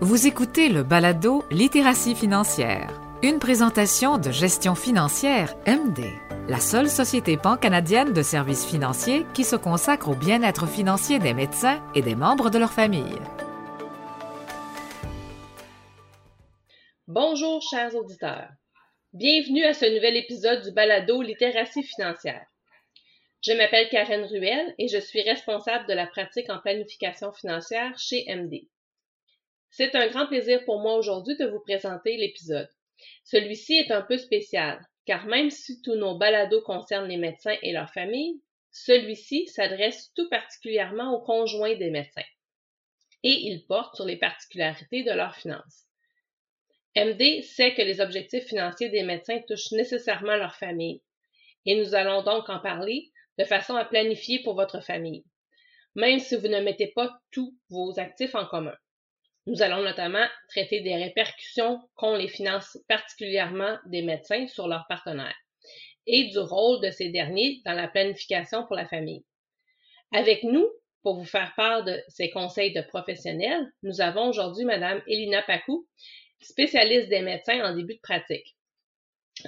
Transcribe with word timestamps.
Vous 0.00 0.28
écoutez 0.28 0.68
le 0.68 0.84
balado 0.84 1.42
Littératie 1.50 2.14
financière, 2.14 3.00
une 3.24 3.40
présentation 3.40 4.16
de 4.16 4.30
gestion 4.30 4.76
financière 4.76 5.56
MD, 5.66 6.04
la 6.48 6.60
seule 6.60 6.88
société 6.88 7.36
pan-canadienne 7.36 8.12
de 8.12 8.22
services 8.22 8.64
financiers 8.64 9.26
qui 9.34 9.42
se 9.42 9.56
consacre 9.56 10.10
au 10.10 10.14
bien-être 10.14 10.68
financier 10.68 11.18
des 11.18 11.34
médecins 11.34 11.82
et 11.96 12.02
des 12.02 12.14
membres 12.14 12.48
de 12.48 12.60
leur 12.60 12.72
famille. 12.72 13.18
Bonjour 17.08 17.60
chers 17.68 17.96
auditeurs. 17.96 18.50
Bienvenue 19.12 19.64
à 19.64 19.74
ce 19.74 19.92
nouvel 19.92 20.16
épisode 20.16 20.62
du 20.62 20.70
balado 20.70 21.22
Littératie 21.22 21.82
financière. 21.82 22.46
Je 23.42 23.52
m'appelle 23.52 23.88
Karen 23.88 24.24
Ruel 24.26 24.76
et 24.78 24.86
je 24.86 24.98
suis 24.98 25.22
responsable 25.22 25.88
de 25.88 25.94
la 25.94 26.06
pratique 26.06 26.50
en 26.50 26.60
planification 26.60 27.32
financière 27.32 27.98
chez 27.98 28.24
MD. 28.28 28.68
C'est 29.70 29.94
un 29.94 30.08
grand 30.08 30.26
plaisir 30.26 30.64
pour 30.64 30.80
moi 30.80 30.96
aujourd'hui 30.96 31.36
de 31.36 31.46
vous 31.46 31.60
présenter 31.60 32.16
l'épisode. 32.16 32.68
Celui-ci 33.24 33.74
est 33.74 33.90
un 33.90 34.02
peu 34.02 34.18
spécial, 34.18 34.80
car 35.06 35.26
même 35.26 35.50
si 35.50 35.80
tous 35.82 35.94
nos 35.94 36.16
balados 36.16 36.62
concernent 36.62 37.08
les 37.08 37.16
médecins 37.16 37.56
et 37.62 37.72
leurs 37.72 37.92
familles, 37.92 38.40
celui-ci 38.70 39.46
s'adresse 39.46 40.12
tout 40.14 40.28
particulièrement 40.28 41.14
aux 41.14 41.22
conjoints 41.22 41.76
des 41.76 41.90
médecins. 41.90 42.24
Et 43.22 43.32
il 43.32 43.66
porte 43.66 43.96
sur 43.96 44.04
les 44.04 44.16
particularités 44.16 45.02
de 45.02 45.12
leurs 45.12 45.36
finances. 45.36 45.84
MD 46.96 47.42
sait 47.42 47.74
que 47.74 47.82
les 47.82 48.00
objectifs 48.00 48.46
financiers 48.46 48.88
des 48.88 49.02
médecins 49.02 49.40
touchent 49.46 49.72
nécessairement 49.72 50.36
leur 50.36 50.56
famille, 50.56 51.02
et 51.66 51.76
nous 51.76 51.94
allons 51.94 52.22
donc 52.22 52.48
en 52.48 52.58
parler 52.58 53.10
de 53.38 53.44
façon 53.44 53.76
à 53.76 53.84
planifier 53.84 54.42
pour 54.42 54.54
votre 54.54 54.80
famille, 54.80 55.24
même 55.94 56.18
si 56.18 56.36
vous 56.36 56.48
ne 56.48 56.60
mettez 56.60 56.88
pas 56.88 57.16
tous 57.30 57.56
vos 57.70 57.98
actifs 58.00 58.34
en 58.34 58.46
commun. 58.46 58.76
Nous 59.48 59.62
allons 59.62 59.82
notamment 59.82 60.26
traiter 60.50 60.82
des 60.82 60.94
répercussions 60.94 61.80
qu'ont 61.94 62.14
les 62.14 62.28
finances 62.28 62.76
particulièrement 62.86 63.78
des 63.86 64.02
médecins 64.02 64.46
sur 64.46 64.68
leurs 64.68 64.86
partenaires 64.90 65.34
et 66.06 66.24
du 66.24 66.38
rôle 66.38 66.82
de 66.82 66.90
ces 66.90 67.08
derniers 67.08 67.62
dans 67.64 67.72
la 67.72 67.88
planification 67.88 68.66
pour 68.66 68.76
la 68.76 68.86
famille. 68.86 69.24
Avec 70.12 70.42
nous, 70.42 70.68
pour 71.02 71.16
vous 71.16 71.24
faire 71.24 71.54
part 71.56 71.82
de 71.82 71.98
ces 72.08 72.28
conseils 72.28 72.74
de 72.74 72.82
professionnels, 72.82 73.66
nous 73.82 74.02
avons 74.02 74.28
aujourd'hui 74.28 74.66
Madame 74.66 75.00
Elina 75.06 75.40
Pacou, 75.40 75.86
spécialiste 76.40 77.08
des 77.08 77.22
médecins 77.22 77.64
en 77.64 77.74
début 77.74 77.94
de 77.94 78.00
pratique. 78.02 78.54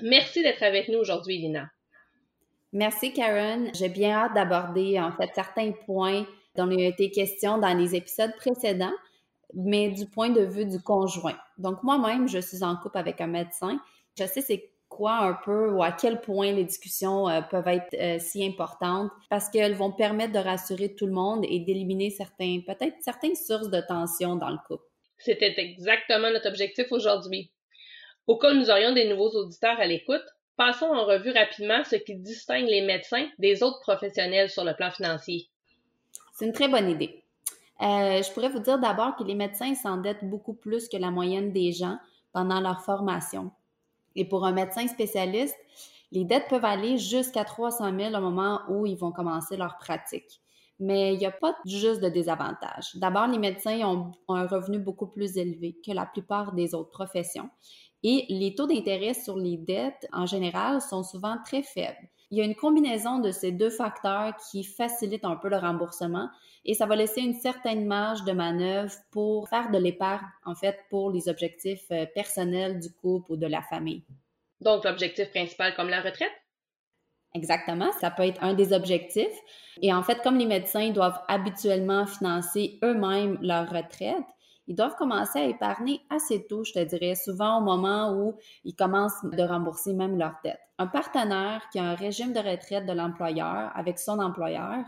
Merci 0.00 0.42
d'être 0.42 0.62
avec 0.62 0.88
nous 0.88 0.98
aujourd'hui, 0.98 1.34
Elina. 1.34 1.68
Merci, 2.72 3.12
Karen. 3.12 3.70
J'ai 3.74 3.90
bien 3.90 4.12
hâte 4.12 4.34
d'aborder, 4.34 4.98
en 4.98 5.12
fait, 5.12 5.30
certains 5.34 5.72
points 5.72 6.26
dont 6.56 6.70
il 6.70 6.80
a 6.84 6.88
été 6.88 7.10
question 7.10 7.58
dans 7.58 7.76
les 7.76 7.94
épisodes 7.94 8.34
précédents, 8.36 8.94
mais 9.54 9.90
du 9.90 10.06
point 10.06 10.30
de 10.30 10.42
vue 10.42 10.66
du 10.66 10.80
conjoint. 10.80 11.36
Donc, 11.58 11.82
moi-même, 11.82 12.28
je 12.28 12.38
suis 12.38 12.62
en 12.62 12.76
couple 12.76 12.98
avec 12.98 13.20
un 13.20 13.26
médecin. 13.26 13.80
Je 14.18 14.24
sais 14.24 14.40
c'est 14.40 14.70
quoi 14.88 15.18
un 15.18 15.34
peu 15.44 15.70
ou 15.70 15.82
à 15.82 15.92
quel 15.92 16.20
point 16.20 16.52
les 16.52 16.64
discussions 16.64 17.28
euh, 17.28 17.42
peuvent 17.42 17.68
être 17.68 17.94
euh, 17.94 18.18
si 18.18 18.44
importantes 18.44 19.10
parce 19.28 19.48
qu'elles 19.48 19.74
vont 19.74 19.92
permettre 19.92 20.32
de 20.32 20.38
rassurer 20.38 20.94
tout 20.94 21.06
le 21.06 21.12
monde 21.12 21.44
et 21.48 21.60
d'éliminer 21.60 22.10
certains, 22.10 22.60
peut-être 22.66 22.96
certaines 23.00 23.36
sources 23.36 23.70
de 23.70 23.80
tension 23.80 24.34
dans 24.34 24.50
le 24.50 24.58
couple. 24.66 24.84
C'était 25.18 25.54
exactement 25.58 26.30
notre 26.30 26.48
objectif 26.48 26.90
aujourd'hui. 26.90 27.52
Au 28.26 28.36
cas 28.36 28.50
où 28.50 28.54
nous 28.54 28.70
aurions 28.70 28.92
des 28.92 29.08
nouveaux 29.08 29.30
auditeurs 29.30 29.78
à 29.78 29.86
l'écoute, 29.86 30.24
Passons 30.60 30.92
en 30.92 31.06
revue 31.06 31.30
rapidement 31.30 31.82
ce 31.84 31.96
qui 31.96 32.16
distingue 32.16 32.66
les 32.66 32.82
médecins 32.82 33.26
des 33.38 33.62
autres 33.62 33.80
professionnels 33.80 34.50
sur 34.50 34.62
le 34.62 34.74
plan 34.74 34.90
financier. 34.90 35.48
C'est 36.34 36.44
une 36.44 36.52
très 36.52 36.68
bonne 36.68 36.90
idée. 36.90 37.24
Euh, 37.82 38.22
je 38.22 38.32
pourrais 38.32 38.50
vous 38.50 38.58
dire 38.58 38.78
d'abord 38.78 39.16
que 39.16 39.24
les 39.24 39.34
médecins 39.34 39.74
s'endettent 39.74 40.24
beaucoup 40.24 40.54
plus 40.54 40.88
que 40.88 40.96
la 40.96 41.10
moyenne 41.10 41.52
des 41.52 41.72
gens 41.72 41.96
pendant 42.32 42.60
leur 42.60 42.82
formation. 42.82 43.50
Et 44.16 44.28
pour 44.28 44.44
un 44.44 44.52
médecin 44.52 44.86
spécialiste, 44.86 45.56
les 46.12 46.24
dettes 46.24 46.48
peuvent 46.48 46.64
aller 46.64 46.98
jusqu'à 46.98 47.44
300 47.44 47.96
000 47.96 48.14
au 48.14 48.20
moment 48.20 48.60
où 48.68 48.84
ils 48.84 48.96
vont 48.96 49.12
commencer 49.12 49.56
leur 49.56 49.78
pratique. 49.78 50.40
Mais 50.78 51.14
il 51.14 51.18
n'y 51.18 51.26
a 51.26 51.30
pas 51.30 51.54
juste 51.66 52.00
de 52.00 52.08
désavantages. 52.08 52.96
D'abord, 52.96 53.26
les 53.26 53.38
médecins 53.38 53.78
ont 53.86 54.12
un 54.28 54.46
revenu 54.46 54.78
beaucoup 54.78 55.06
plus 55.06 55.36
élevé 55.36 55.78
que 55.84 55.92
la 55.92 56.06
plupart 56.06 56.52
des 56.52 56.74
autres 56.74 56.90
professions. 56.90 57.50
Et 58.02 58.24
les 58.30 58.54
taux 58.54 58.66
d'intérêt 58.66 59.14
sur 59.14 59.36
les 59.36 59.58
dettes, 59.58 60.08
en 60.12 60.26
général, 60.26 60.80
sont 60.80 61.02
souvent 61.02 61.36
très 61.44 61.62
faibles. 61.62 62.08
Il 62.30 62.38
y 62.38 62.40
a 62.40 62.44
une 62.44 62.54
combinaison 62.54 63.18
de 63.18 63.32
ces 63.32 63.50
deux 63.50 63.70
facteurs 63.70 64.36
qui 64.50 64.62
facilite 64.62 65.24
un 65.24 65.36
peu 65.36 65.48
le 65.48 65.56
remboursement 65.56 66.30
et 66.64 66.74
ça 66.74 66.86
va 66.86 66.94
laisser 66.94 67.20
une 67.20 67.34
certaine 67.34 67.86
marge 67.86 68.24
de 68.24 68.32
manœuvre 68.32 68.92
pour 69.10 69.48
faire 69.48 69.70
de 69.70 69.78
l'épargne, 69.78 70.26
en 70.44 70.54
fait, 70.54 70.78
pour 70.90 71.10
les 71.10 71.28
objectifs 71.28 71.90
euh, 71.90 72.06
personnels 72.14 72.78
du 72.78 72.92
couple 72.92 73.32
ou 73.32 73.36
de 73.36 73.46
la 73.46 73.62
famille. 73.62 74.04
Donc, 74.60 74.84
l'objectif 74.84 75.30
principal 75.30 75.74
comme 75.74 75.88
la 75.88 76.02
retraite? 76.02 76.32
Exactement, 77.34 77.90
ça 78.00 78.10
peut 78.10 78.24
être 78.24 78.42
un 78.42 78.54
des 78.54 78.72
objectifs. 78.72 79.38
Et 79.82 79.92
en 79.92 80.02
fait, 80.02 80.20
comme 80.22 80.36
les 80.36 80.46
médecins 80.46 80.90
doivent 80.90 81.20
habituellement 81.28 82.06
financer 82.06 82.78
eux-mêmes 82.82 83.38
leur 83.40 83.70
retraite, 83.70 84.24
ils 84.70 84.76
doivent 84.76 84.94
commencer 84.94 85.40
à 85.40 85.46
épargner 85.46 86.00
assez 86.10 86.46
tôt, 86.46 86.62
je 86.62 86.72
te 86.72 86.78
dirais, 86.78 87.16
souvent 87.16 87.58
au 87.58 87.60
moment 87.60 88.12
où 88.12 88.36
ils 88.62 88.76
commencent 88.76 89.24
de 89.24 89.42
rembourser 89.42 89.92
même 89.94 90.16
leurs 90.16 90.36
dettes. 90.44 90.60
Un 90.78 90.86
partenaire 90.86 91.60
qui 91.72 91.80
a 91.80 91.82
un 91.82 91.96
régime 91.96 92.32
de 92.32 92.38
retraite 92.38 92.86
de 92.86 92.92
l'employeur 92.92 93.72
avec 93.74 93.98
son 93.98 94.20
employeur, 94.20 94.84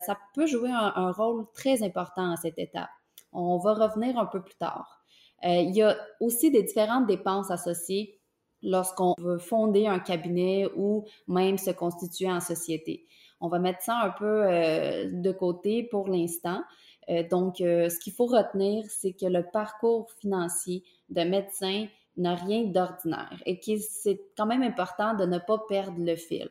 ça 0.00 0.18
peut 0.34 0.46
jouer 0.46 0.72
un, 0.72 1.12
rôle 1.12 1.46
très 1.54 1.84
important 1.84 2.32
à 2.32 2.36
cette 2.38 2.58
étape. 2.58 2.90
On 3.32 3.58
va 3.58 3.74
revenir 3.74 4.18
un 4.18 4.26
peu 4.26 4.42
plus 4.42 4.56
tard. 4.56 5.04
Euh, 5.44 5.60
il 5.60 5.76
y 5.76 5.82
a 5.82 5.96
aussi 6.18 6.50
des 6.50 6.64
différentes 6.64 7.06
dépenses 7.06 7.52
associées 7.52 8.18
lorsqu'on 8.62 9.14
veut 9.20 9.38
fonder 9.38 9.86
un 9.86 10.00
cabinet 10.00 10.66
ou 10.74 11.04
même 11.28 11.56
se 11.56 11.70
constituer 11.70 12.28
en 12.28 12.40
société. 12.40 13.06
On 13.40 13.48
va 13.48 13.60
mettre 13.60 13.82
ça 13.82 13.96
un 14.02 14.10
peu 14.10 14.42
euh, 14.44 15.08
de 15.12 15.30
côté 15.30 15.84
pour 15.84 16.08
l'instant. 16.08 16.64
Euh, 17.10 17.26
donc, 17.28 17.60
euh, 17.60 17.88
ce 17.88 17.98
qu'il 17.98 18.12
faut 18.12 18.26
retenir, 18.26 18.84
c'est 18.88 19.12
que 19.12 19.26
le 19.26 19.42
parcours 19.42 20.10
financier 20.20 20.84
de 21.08 21.22
médecin 21.22 21.86
n'a 22.16 22.34
rien 22.34 22.64
d'ordinaire 22.64 23.42
et 23.46 23.58
que 23.58 23.78
c'est 23.78 24.20
quand 24.36 24.46
même 24.46 24.62
important 24.62 25.14
de 25.14 25.24
ne 25.24 25.38
pas 25.38 25.58
perdre 25.68 25.98
le 25.98 26.16
fil. 26.16 26.48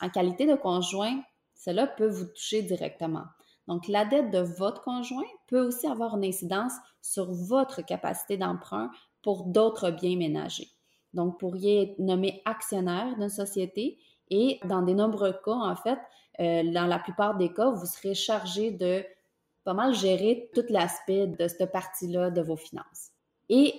En 0.00 0.08
qualité 0.08 0.46
de 0.46 0.54
conjoint, 0.54 1.20
cela 1.54 1.86
peut 1.86 2.08
vous 2.08 2.26
toucher 2.26 2.62
directement. 2.62 3.24
Donc, 3.68 3.86
la 3.86 4.04
dette 4.04 4.30
de 4.30 4.38
votre 4.38 4.82
conjoint 4.82 5.28
peut 5.46 5.60
aussi 5.60 5.86
avoir 5.86 6.16
une 6.16 6.24
incidence 6.24 6.72
sur 7.02 7.30
votre 7.32 7.82
capacité 7.82 8.36
d'emprunt 8.36 8.90
pour 9.22 9.44
d'autres 9.44 9.90
biens 9.90 10.16
ménagers. 10.16 10.68
Donc, 11.12 11.32
vous 11.32 11.38
pourriez 11.38 11.82
être 11.82 11.98
nommé 11.98 12.42
actionnaire 12.46 13.14
d'une 13.16 13.28
société 13.28 13.98
et 14.30 14.58
dans 14.64 14.82
de 14.82 14.92
nombreux 14.92 15.34
cas, 15.44 15.52
en 15.52 15.76
fait, 15.76 15.98
euh, 16.40 16.62
dans 16.72 16.86
la 16.86 16.98
plupart 16.98 17.36
des 17.36 17.52
cas, 17.52 17.70
vous 17.70 17.86
serez 17.86 18.14
chargé 18.14 18.70
de 18.70 19.04
pas 19.64 19.74
mal 19.74 19.94
gérer 19.94 20.50
tout 20.54 20.64
l'aspect 20.68 21.26
de 21.26 21.48
cette 21.48 21.70
partie-là 21.70 22.30
de 22.30 22.40
vos 22.40 22.56
finances. 22.56 23.10
Et 23.48 23.74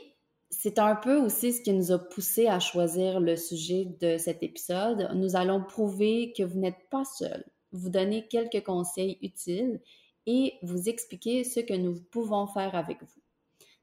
c'est 0.50 0.80
un 0.80 0.96
peu 0.96 1.16
aussi 1.16 1.54
ce 1.54 1.62
qui 1.62 1.74
nous 1.74 1.92
a 1.92 1.98
poussé 1.98 2.48
à 2.48 2.60
choisir 2.60 3.20
le 3.20 3.36
sujet 3.38 3.86
de 4.00 4.18
cet 4.18 4.44
épisode. 4.44 5.10
Nous 5.16 5.36
allons 5.36 5.64
prouver 5.64 6.34
que 6.38 6.44
vous 6.44 6.60
n'êtes 6.60 6.90
pas 6.90 7.06
seul, 7.06 7.46
vous 7.72 7.90
donner 7.90 8.28
quelques 8.28 8.64
conseils 8.64 9.18
utiles 9.22 9.80
et 10.28 10.54
vous 10.62 10.90
expliquer 10.90 11.44
ce 11.44 11.62
que 11.62 11.74
nous 11.74 12.02
pouvons 12.12 12.48
faire 12.48 12.76
avec 12.76 13.02
vous. 13.02 13.22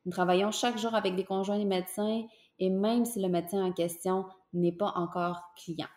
Nous 0.04 0.12
travaillons 0.12 0.50
chaque 0.50 0.78
jour 0.78 0.94
avec 0.94 1.16
des 1.16 1.24
conjoints 1.24 1.58
et 1.58 1.64
médecins 1.64 2.26
et 2.58 2.70
même 2.70 3.04
si 3.04 3.20
le 3.20 3.28
médecin 3.28 3.64
en 3.64 3.72
question 3.72 4.26
n'est 4.52 4.72
pas 4.72 4.92
encore 4.94 5.40
client. 5.56 5.88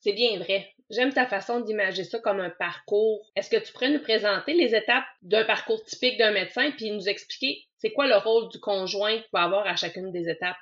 C'est 0.00 0.12
bien 0.12 0.38
vrai. 0.38 0.74
J'aime 0.90 1.12
ta 1.12 1.26
façon 1.26 1.60
d'imaginer 1.60 2.04
ça 2.04 2.18
comme 2.18 2.40
un 2.40 2.50
parcours. 2.50 3.30
Est-ce 3.36 3.50
que 3.50 3.62
tu 3.62 3.72
pourrais 3.72 3.90
nous 3.90 4.00
présenter 4.00 4.54
les 4.54 4.74
étapes 4.74 5.04
d'un 5.20 5.44
parcours 5.44 5.84
typique 5.84 6.18
d'un 6.18 6.32
médecin 6.32 6.70
puis 6.70 6.90
nous 6.90 7.08
expliquer 7.08 7.62
c'est 7.76 7.92
quoi 7.92 8.06
le 8.06 8.16
rôle 8.16 8.48
du 8.48 8.58
conjoint 8.58 9.16
qu'il 9.16 9.28
va 9.32 9.42
avoir 9.42 9.66
à 9.66 9.76
chacune 9.76 10.10
des 10.10 10.28
étapes? 10.28 10.56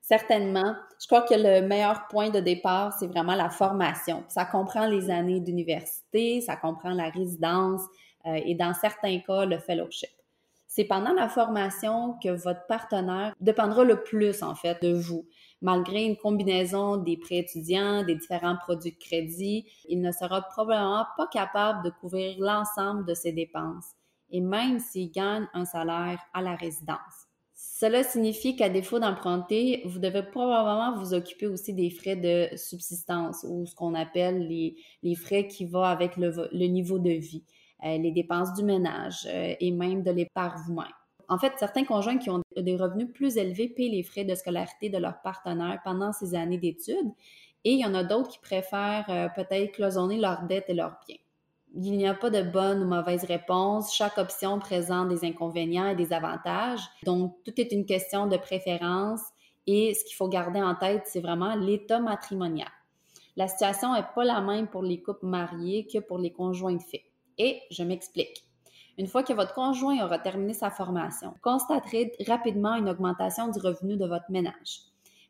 Certainement. 0.00 0.76
Je 1.00 1.06
crois 1.06 1.22
que 1.22 1.34
le 1.34 1.66
meilleur 1.66 2.06
point 2.08 2.30
de 2.30 2.38
départ, 2.38 2.92
c'est 2.92 3.06
vraiment 3.06 3.34
la 3.34 3.50
formation. 3.50 4.24
Ça 4.28 4.44
comprend 4.44 4.86
les 4.86 5.10
années 5.10 5.40
d'université, 5.40 6.40
ça 6.40 6.56
comprend 6.56 6.90
la 6.90 7.08
résidence 7.08 7.82
euh, 8.26 8.38
et 8.44 8.54
dans 8.54 8.74
certains 8.74 9.18
cas, 9.20 9.46
le 9.46 9.58
fellowship. 9.58 10.10
C'est 10.66 10.84
pendant 10.84 11.12
la 11.12 11.28
formation 11.28 12.16
que 12.22 12.30
votre 12.30 12.66
partenaire 12.66 13.34
dépendra 13.40 13.84
le 13.84 14.02
plus, 14.02 14.42
en 14.42 14.54
fait, 14.54 14.82
de 14.82 14.92
vous 14.92 15.26
malgré 15.64 16.04
une 16.04 16.16
combinaison 16.16 16.98
des 16.98 17.16
prêts 17.16 17.38
étudiants, 17.38 18.04
des 18.04 18.16
différents 18.16 18.56
produits 18.56 18.92
de 18.92 18.98
crédit, 18.98 19.64
il 19.88 20.02
ne 20.02 20.12
sera 20.12 20.42
probablement 20.42 21.06
pas 21.16 21.26
capable 21.26 21.82
de 21.82 21.88
couvrir 21.88 22.36
l'ensemble 22.38 23.06
de 23.06 23.14
ses 23.14 23.32
dépenses, 23.32 23.86
et 24.30 24.42
même 24.42 24.78
s'il 24.78 25.10
gagne 25.10 25.48
un 25.54 25.64
salaire 25.64 26.20
à 26.34 26.42
la 26.42 26.54
résidence. 26.54 27.28
Cela 27.54 28.02
signifie 28.02 28.56
qu'à 28.56 28.68
défaut 28.68 28.98
d'emprunter, 28.98 29.80
vous 29.86 29.98
devez 29.98 30.22
probablement 30.22 30.98
vous 30.98 31.14
occuper 31.14 31.46
aussi 31.46 31.72
des 31.72 31.88
frais 31.88 32.16
de 32.16 32.54
subsistance 32.58 33.46
ou 33.48 33.64
ce 33.64 33.74
qu'on 33.74 33.94
appelle 33.94 34.46
les, 34.46 35.14
frais 35.14 35.48
qui 35.48 35.64
vont 35.64 35.82
avec 35.82 36.18
le, 36.18 36.66
niveau 36.66 36.98
de 36.98 37.10
vie, 37.10 37.42
euh, 37.86 37.96
les 37.96 38.12
dépenses 38.12 38.52
du 38.52 38.64
ménage 38.64 39.26
euh, 39.30 39.54
et 39.58 39.70
même 39.70 40.02
de 40.02 40.10
l'épargne 40.10 40.60
vous-même 40.66 40.92
En 41.28 41.38
fait, 41.38 41.52
certains 41.56 41.84
conjoints 41.84 42.18
qui 42.18 42.30
ont 42.30 42.42
des 42.56 42.76
revenus 42.76 43.08
plus 43.12 43.36
élevés 43.36 43.68
paient 43.68 43.88
les 43.88 44.02
frais 44.02 44.24
de 44.24 44.34
scolarité 44.34 44.88
de 44.88 44.98
leur 44.98 45.20
partenaire 45.22 45.80
pendant 45.84 46.12
ces 46.12 46.34
années 46.34 46.58
d'études 46.58 47.12
et 47.64 47.72
il 47.72 47.80
y 47.80 47.86
en 47.86 47.94
a 47.94 48.04
d'autres 48.04 48.28
qui 48.28 48.38
préfèrent 48.38 49.06
euh, 49.08 49.28
peut-être 49.34 49.72
cloisonner 49.72 50.18
leurs 50.18 50.42
dettes 50.42 50.66
et 50.68 50.74
leurs 50.74 50.98
biens. 51.06 51.16
Il 51.76 51.96
n'y 51.96 52.06
a 52.06 52.14
pas 52.14 52.30
de 52.30 52.42
bonne 52.42 52.82
ou 52.82 52.86
mauvaise 52.86 53.24
réponse. 53.24 53.94
Chaque 53.94 54.18
option 54.18 54.58
présente 54.60 55.08
des 55.08 55.24
inconvénients 55.24 55.88
et 55.88 55.96
des 55.96 56.12
avantages. 56.12 56.82
Donc, 57.04 57.36
tout 57.44 57.58
est 57.60 57.72
une 57.72 57.84
question 57.84 58.26
de 58.26 58.36
préférence 58.36 59.20
et 59.66 59.94
ce 59.94 60.04
qu'il 60.04 60.14
faut 60.14 60.28
garder 60.28 60.62
en 60.62 60.74
tête, 60.74 61.04
c'est 61.06 61.20
vraiment 61.20 61.56
l'état 61.56 61.98
matrimonial. 61.98 62.68
La 63.36 63.48
situation 63.48 63.94
n'est 63.94 64.04
pas 64.14 64.24
la 64.24 64.40
même 64.40 64.68
pour 64.68 64.82
les 64.82 65.02
couples 65.02 65.26
mariés 65.26 65.86
que 65.86 65.98
pour 65.98 66.18
les 66.18 66.30
conjoints 66.30 66.74
de 66.74 66.82
fait. 66.82 67.04
Et 67.38 67.62
je 67.70 67.82
m'explique. 67.82 68.43
Une 68.96 69.08
fois 69.08 69.24
que 69.24 69.32
votre 69.32 69.54
conjoint 69.54 70.04
aura 70.04 70.18
terminé 70.18 70.54
sa 70.54 70.70
formation, 70.70 71.34
constaterez 71.42 72.12
rapidement 72.26 72.74
une 72.76 72.88
augmentation 72.88 73.48
du 73.48 73.58
revenu 73.58 73.96
de 73.96 74.06
votre 74.06 74.30
ménage, 74.30 74.82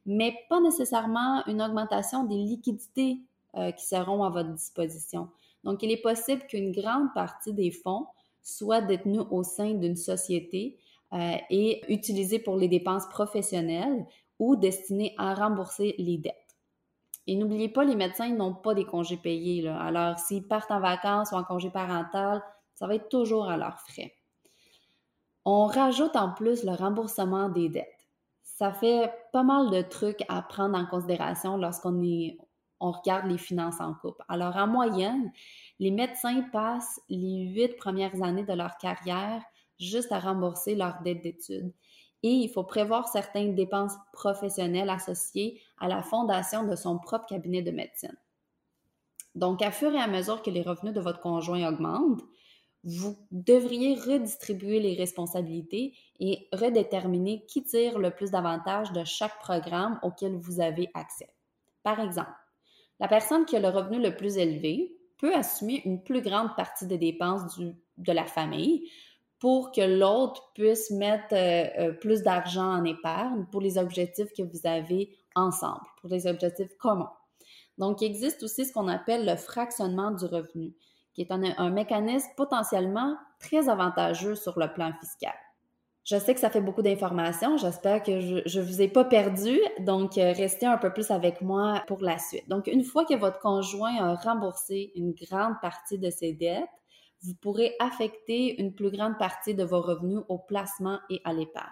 mais 0.05 0.37
pas 0.51 0.61
nécessairement 0.61 1.45
une 1.47 1.63
augmentation 1.63 2.25
des 2.25 2.37
liquidités 2.37 3.21
euh, 3.57 3.71
qui 3.73 3.87
seront 3.87 4.23
à 4.23 4.29
votre 4.29 4.51
disposition. 4.51 5.29
Donc, 5.65 5.83
il 5.83 5.91
est 5.91 6.03
possible 6.03 6.43
qu'une 6.47 6.73
grande 6.73 7.13
partie 7.15 7.55
des 7.55 7.71
fonds 7.71 8.07
soient 8.43 8.83
détenus 8.83 9.23
au 9.31 9.43
sein 9.43 9.73
d'une 9.73 9.97
société 9.97 10.77
euh, 11.15 11.37
et 11.49 11.81
utilisés 11.89 12.39
pour 12.39 12.57
les 12.57 12.69
dépenses 12.69 13.09
professionnelles 13.09 14.05
ou 14.39 14.57
destinés 14.57 15.15
à 15.17 15.35
rembourser 15.35 15.95
les 15.97 16.19
dettes. 16.19 16.35
Et 17.27 17.37
n'oubliez 17.37 17.71
pas, 17.71 17.85
les 17.85 17.97
médecins 17.97 18.29
n'ont 18.29 18.53
pas 18.53 18.75
des 18.75 18.85
congés 18.85 19.17
payés. 19.17 19.67
Alors, 19.67 20.19
s'ils 20.19 20.47
partent 20.47 20.71
en 20.71 20.81
vacances 20.81 21.33
ou 21.33 21.37
en 21.37 21.45
congé 21.45 21.71
parental, 21.71 22.43
ça 22.85 22.89
va 22.89 22.97
être 22.97 23.09
toujours 23.09 23.49
à 23.49 23.57
leurs 23.57 23.81
frais. 23.81 24.15
On 25.47 25.65
rajoute 25.65 26.17
en 26.17 26.35
plus 26.35 26.65
le 26.65 26.73
remboursement 26.73 27.49
des 27.49 27.71
dettes. 27.71 28.07
Ça 28.43 28.75
fait 28.75 29.11
pas 29.33 29.43
mal 29.43 29.71
de 29.71 29.81
trucs 29.81 30.23
à 30.29 30.43
prendre 30.43 30.77
en 30.77 30.85
considération 30.85 31.57
lorsqu'on 31.57 31.99
on 32.81 32.91
regarde 32.91 33.25
les 33.25 33.39
finances 33.39 33.81
en 33.81 33.95
couple. 33.95 34.23
Alors, 34.29 34.57
en 34.57 34.67
moyenne, 34.67 35.33
les 35.79 35.91
médecins 35.91 36.43
passent 36.53 37.01
les 37.09 37.47
huit 37.47 37.75
premières 37.79 38.23
années 38.23 38.45
de 38.45 38.53
leur 38.53 38.77
carrière 38.77 39.43
juste 39.81 40.13
à 40.13 40.19
rembourser 40.19 40.75
leurs 40.75 41.01
dettes 41.01 41.23
d'études. 41.23 41.73
Et 42.23 42.33
il 42.33 42.51
faut 42.51 42.65
prévoir 42.65 43.09
certaines 43.09 43.55
dépenses 43.55 43.97
professionnelles 44.13 44.91
associées 44.91 45.59
à 45.79 45.89
la 45.89 46.03
fondation 46.03 46.67
de 46.67 46.77
son 46.77 46.99
propre 46.99 47.25
cabinet 47.25 47.63
de 47.63 47.71
médecine. 47.71 48.19
Donc, 49.35 49.63
à 49.63 49.71
fur 49.71 49.91
et 49.95 49.99
à 49.99 50.07
mesure 50.07 50.43
que 50.43 50.51
les 50.51 50.63
revenus 50.63 50.93
de 50.93 51.01
votre 51.01 51.21
conjoint 51.21 51.67
augmentent, 51.67 52.21
vous 52.85 53.17
devriez 53.31 53.95
redistribuer 53.95 54.79
les 54.79 54.95
responsabilités 54.95 55.95
et 56.21 56.49
redéterminer 56.53 57.45
qui 57.47 57.65
tire 57.65 57.99
le 57.99 58.11
plus 58.11 58.31
d'avantages 58.31 58.93
de 58.93 59.05
chaque 59.05 59.39
programme 59.41 59.99
auquel 60.03 60.37
vous 60.37 60.61
avez 60.61 60.91
accès. 60.95 61.31
Par 61.83 61.99
exemple, 62.01 62.31
la 63.01 63.09
personne 63.09 63.47
qui 63.47 63.57
a 63.57 63.61
le 63.61 63.69
revenu 63.69 64.01
le 64.01 64.15
plus 64.15 64.37
élevé 64.37 64.97
peut 65.19 65.35
assumer 65.35 65.83
une 65.85 66.03
plus 66.03 66.21
grande 66.21 66.55
partie 66.57 66.87
des 66.87 66.99
dépenses 66.99 67.59
de 67.59 68.13
la 68.13 68.27
famille 68.27 68.91
pour 69.39 69.73
que 69.73 69.81
l'autre 69.81 70.53
puisse 70.55 70.91
mettre 70.91 71.35
euh, 71.35 71.67
euh, 71.79 71.93
plus 71.93 72.23
d'argent 72.23 72.79
en 72.79 72.85
épargne 72.85 73.47
pour 73.51 73.61
les 73.61 73.79
objectifs 73.79 74.33
que 74.37 74.43
vous 74.43 74.67
avez 74.67 75.17
ensemble, 75.35 75.85
pour 76.01 76.11
les 76.11 76.27
objectifs 76.27 76.77
communs. 76.79 77.13
Donc, 77.79 78.01
il 78.01 78.07
existe 78.07 78.43
aussi 78.43 78.65
ce 78.65 78.73
qu'on 78.73 78.89
appelle 78.89 79.27
le 79.27 79.37
fractionnement 79.37 80.13
du 80.13 80.25
revenu 80.25 80.75
qui 81.15 81.23
est 81.23 81.31
un, 81.31 81.71
mécanisme 81.71 82.29
potentiellement 82.37 83.17
très 83.39 83.69
avantageux 83.69 84.35
sur 84.35 84.59
le 84.59 84.73
plan 84.73 84.93
fiscal. 85.01 85.35
Je 86.05 86.19
sais 86.19 86.35
que 86.35 86.41
ça 86.41 86.51
fait 86.51 86.61
beaucoup 86.61 86.83
d'informations. 86.83 87.57
J'espère 87.57 88.03
que 88.03 88.21
je 88.21 88.61
ne 88.61 88.65
vous 88.65 88.83
ai 88.83 88.89
pas 88.89 89.05
perdu. 89.05 89.59
Donc, 89.79 90.19
euh, 90.19 90.33
restez 90.33 90.67
un 90.67 90.77
peu 90.77 90.93
plus 90.93 91.11
avec 91.11 91.41
moi 91.41 91.83
pour 91.87 92.03
la 92.03 92.19
suite. 92.19 92.47
Donc, 92.49 92.67
une 92.67 92.85
fois 92.85 93.07
que 93.07 93.15
votre 93.15 93.39
conjoint 93.39 93.97
a 93.97 94.15
remboursé 94.15 94.93
une 94.97 95.15
grande 95.15 95.55
partie 95.63 95.99
de 95.99 96.11
ses 96.11 96.35
dettes, 96.35 96.69
vous 97.23 97.35
pourrez 97.41 97.75
affecter 97.79 98.61
une 98.61 98.75
plus 98.75 98.91
grande 98.91 99.17
partie 99.17 99.55
de 99.55 99.65
vos 99.65 99.81
revenus 99.81 100.21
au 100.29 100.37
placement 100.37 100.99
et 101.09 101.23
à 101.25 101.33
l'épargne. 101.33 101.69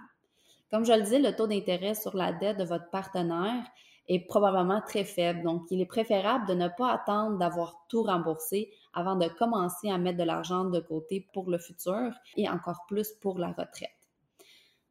Comme 0.70 0.86
je 0.86 0.94
le 0.94 1.02
disais, 1.02 1.18
le 1.18 1.36
taux 1.36 1.46
d'intérêt 1.46 1.94
sur 1.94 2.16
la 2.16 2.32
dette 2.32 2.56
de 2.56 2.64
votre 2.64 2.88
partenaire 2.88 3.62
est 4.08 4.26
probablement 4.26 4.80
très 4.80 5.04
faible. 5.04 5.42
Donc, 5.42 5.62
il 5.70 5.80
est 5.80 5.86
préférable 5.86 6.46
de 6.46 6.54
ne 6.54 6.68
pas 6.68 6.92
attendre 6.92 7.38
d'avoir 7.38 7.84
tout 7.88 8.02
remboursé 8.02 8.72
avant 8.92 9.16
de 9.16 9.28
commencer 9.28 9.90
à 9.90 9.98
mettre 9.98 10.18
de 10.18 10.24
l'argent 10.24 10.64
de 10.64 10.80
côté 10.80 11.28
pour 11.32 11.50
le 11.50 11.58
futur 11.58 12.12
et 12.36 12.48
encore 12.48 12.84
plus 12.88 13.12
pour 13.20 13.38
la 13.38 13.48
retraite. 13.48 13.90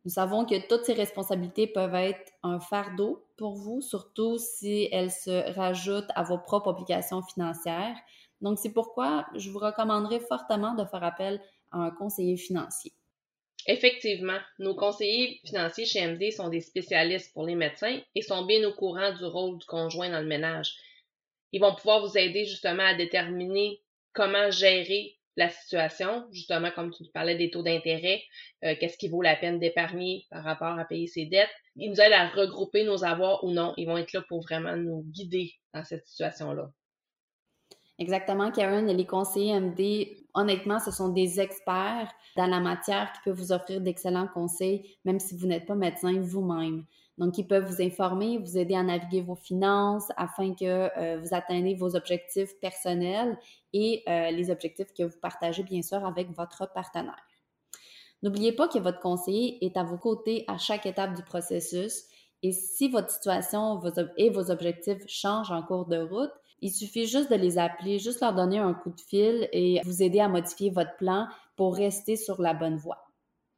Nous 0.03 0.11
savons 0.11 0.45
que 0.45 0.67
toutes 0.67 0.85
ces 0.85 0.93
responsabilités 0.93 1.67
peuvent 1.67 1.93
être 1.93 2.31
un 2.41 2.59
fardeau 2.59 3.23
pour 3.37 3.55
vous, 3.55 3.81
surtout 3.81 4.37
si 4.39 4.89
elles 4.91 5.11
se 5.11 5.53
rajoutent 5.53 6.09
à 6.15 6.23
vos 6.23 6.39
propres 6.39 6.71
obligations 6.71 7.21
financières. 7.21 7.95
Donc, 8.41 8.57
c'est 8.57 8.73
pourquoi 8.73 9.27
je 9.35 9.51
vous 9.51 9.59
recommanderais 9.59 10.19
fortement 10.19 10.73
de 10.73 10.85
faire 10.85 11.03
appel 11.03 11.39
à 11.71 11.77
un 11.79 11.91
conseiller 11.91 12.37
financier. 12.37 12.93
Effectivement, 13.67 14.39
nos 14.59 14.75
conseillers 14.75 15.39
financiers 15.45 15.85
chez 15.85 16.05
MD 16.05 16.31
sont 16.31 16.49
des 16.49 16.61
spécialistes 16.61 17.33
pour 17.33 17.45
les 17.45 17.55
médecins 17.55 17.99
et 18.15 18.21
sont 18.21 18.45
bien 18.45 18.63
au 18.67 18.73
courant 18.73 19.13
du 19.13 19.25
rôle 19.25 19.57
du 19.57 19.65
conjoint 19.65 20.09
dans 20.09 20.21
le 20.21 20.27
ménage. 20.27 20.73
Ils 21.51 21.61
vont 21.61 21.75
pouvoir 21.75 22.05
vous 22.05 22.17
aider 22.17 22.45
justement 22.45 22.85
à 22.85 22.95
déterminer 22.95 23.81
comment 24.13 24.49
gérer 24.51 25.17
la 25.37 25.49
situation, 25.49 26.27
justement 26.31 26.71
comme 26.71 26.91
tu 26.91 27.03
parlais 27.13 27.35
des 27.35 27.49
taux 27.49 27.63
d'intérêt, 27.63 28.21
euh, 28.63 28.75
qu'est-ce 28.79 28.97
qui 28.97 29.07
vaut 29.07 29.21
la 29.21 29.35
peine 29.35 29.59
d'épargner 29.59 30.25
par 30.29 30.43
rapport 30.43 30.77
à 30.77 30.85
payer 30.85 31.07
ses 31.07 31.25
dettes. 31.25 31.49
Ils 31.75 31.89
nous 31.89 32.01
aident 32.01 32.13
à 32.13 32.27
regrouper 32.29 32.83
nos 32.83 33.03
avoirs 33.05 33.43
ou 33.43 33.51
non. 33.51 33.73
Ils 33.77 33.85
vont 33.85 33.97
être 33.97 34.13
là 34.13 34.21
pour 34.27 34.41
vraiment 34.41 34.75
nous 34.75 35.03
guider 35.07 35.53
dans 35.73 35.83
cette 35.83 36.05
situation-là. 36.05 36.71
Exactement, 37.97 38.51
Karen. 38.51 38.87
Les 38.87 39.05
conseillers 39.05 39.59
MD, 39.59 40.20
honnêtement, 40.33 40.79
ce 40.79 40.91
sont 40.91 41.09
des 41.09 41.39
experts 41.39 42.11
dans 42.35 42.47
la 42.47 42.59
matière 42.59 43.11
qui 43.13 43.19
peuvent 43.25 43.37
vous 43.37 43.51
offrir 43.51 43.81
d'excellents 43.81 44.27
conseils, 44.27 44.97
même 45.05 45.19
si 45.19 45.35
vous 45.35 45.47
n'êtes 45.47 45.65
pas 45.65 45.75
médecin 45.75 46.19
vous-même. 46.19 46.85
Donc, 47.17 47.37
ils 47.37 47.47
peuvent 47.47 47.65
vous 47.65 47.81
informer, 47.81 48.37
vous 48.37 48.57
aider 48.57 48.75
à 48.75 48.83
naviguer 48.83 49.21
vos 49.21 49.35
finances 49.35 50.11
afin 50.17 50.53
que 50.53 50.89
euh, 50.97 51.19
vous 51.19 51.35
atteignez 51.35 51.75
vos 51.75 51.95
objectifs 51.95 52.57
personnels 52.59 53.37
et 53.73 54.03
euh, 54.07 54.31
les 54.31 54.49
objectifs 54.49 54.93
que 54.97 55.03
vous 55.03 55.19
partagez, 55.21 55.63
bien 55.63 55.81
sûr, 55.81 56.05
avec 56.05 56.29
votre 56.31 56.71
partenaire. 56.73 57.21
N'oubliez 58.23 58.53
pas 58.53 58.67
que 58.67 58.79
votre 58.79 58.99
conseiller 58.99 59.63
est 59.65 59.77
à 59.77 59.83
vos 59.83 59.97
côtés 59.97 60.45
à 60.47 60.57
chaque 60.57 60.85
étape 60.85 61.15
du 61.15 61.23
processus 61.23 62.05
et 62.43 62.51
si 62.51 62.89
votre 62.89 63.09
situation 63.09 63.79
et 64.17 64.29
vos 64.29 64.49
objectifs 64.49 65.07
changent 65.07 65.51
en 65.51 65.61
cours 65.61 65.85
de 65.85 65.97
route, 65.97 66.31
il 66.61 66.71
suffit 66.71 67.07
juste 67.07 67.31
de 67.31 67.35
les 67.35 67.57
appeler, 67.57 67.99
juste 67.99 68.21
leur 68.21 68.33
donner 68.33 68.59
un 68.59 68.73
coup 68.73 68.91
de 68.91 69.01
fil 69.01 69.49
et 69.51 69.81
vous 69.83 70.03
aider 70.03 70.19
à 70.19 70.27
modifier 70.27 70.69
votre 70.69 70.95
plan 70.97 71.27
pour 71.55 71.75
rester 71.75 72.15
sur 72.15 72.41
la 72.41 72.53
bonne 72.53 72.77
voie. 72.77 73.03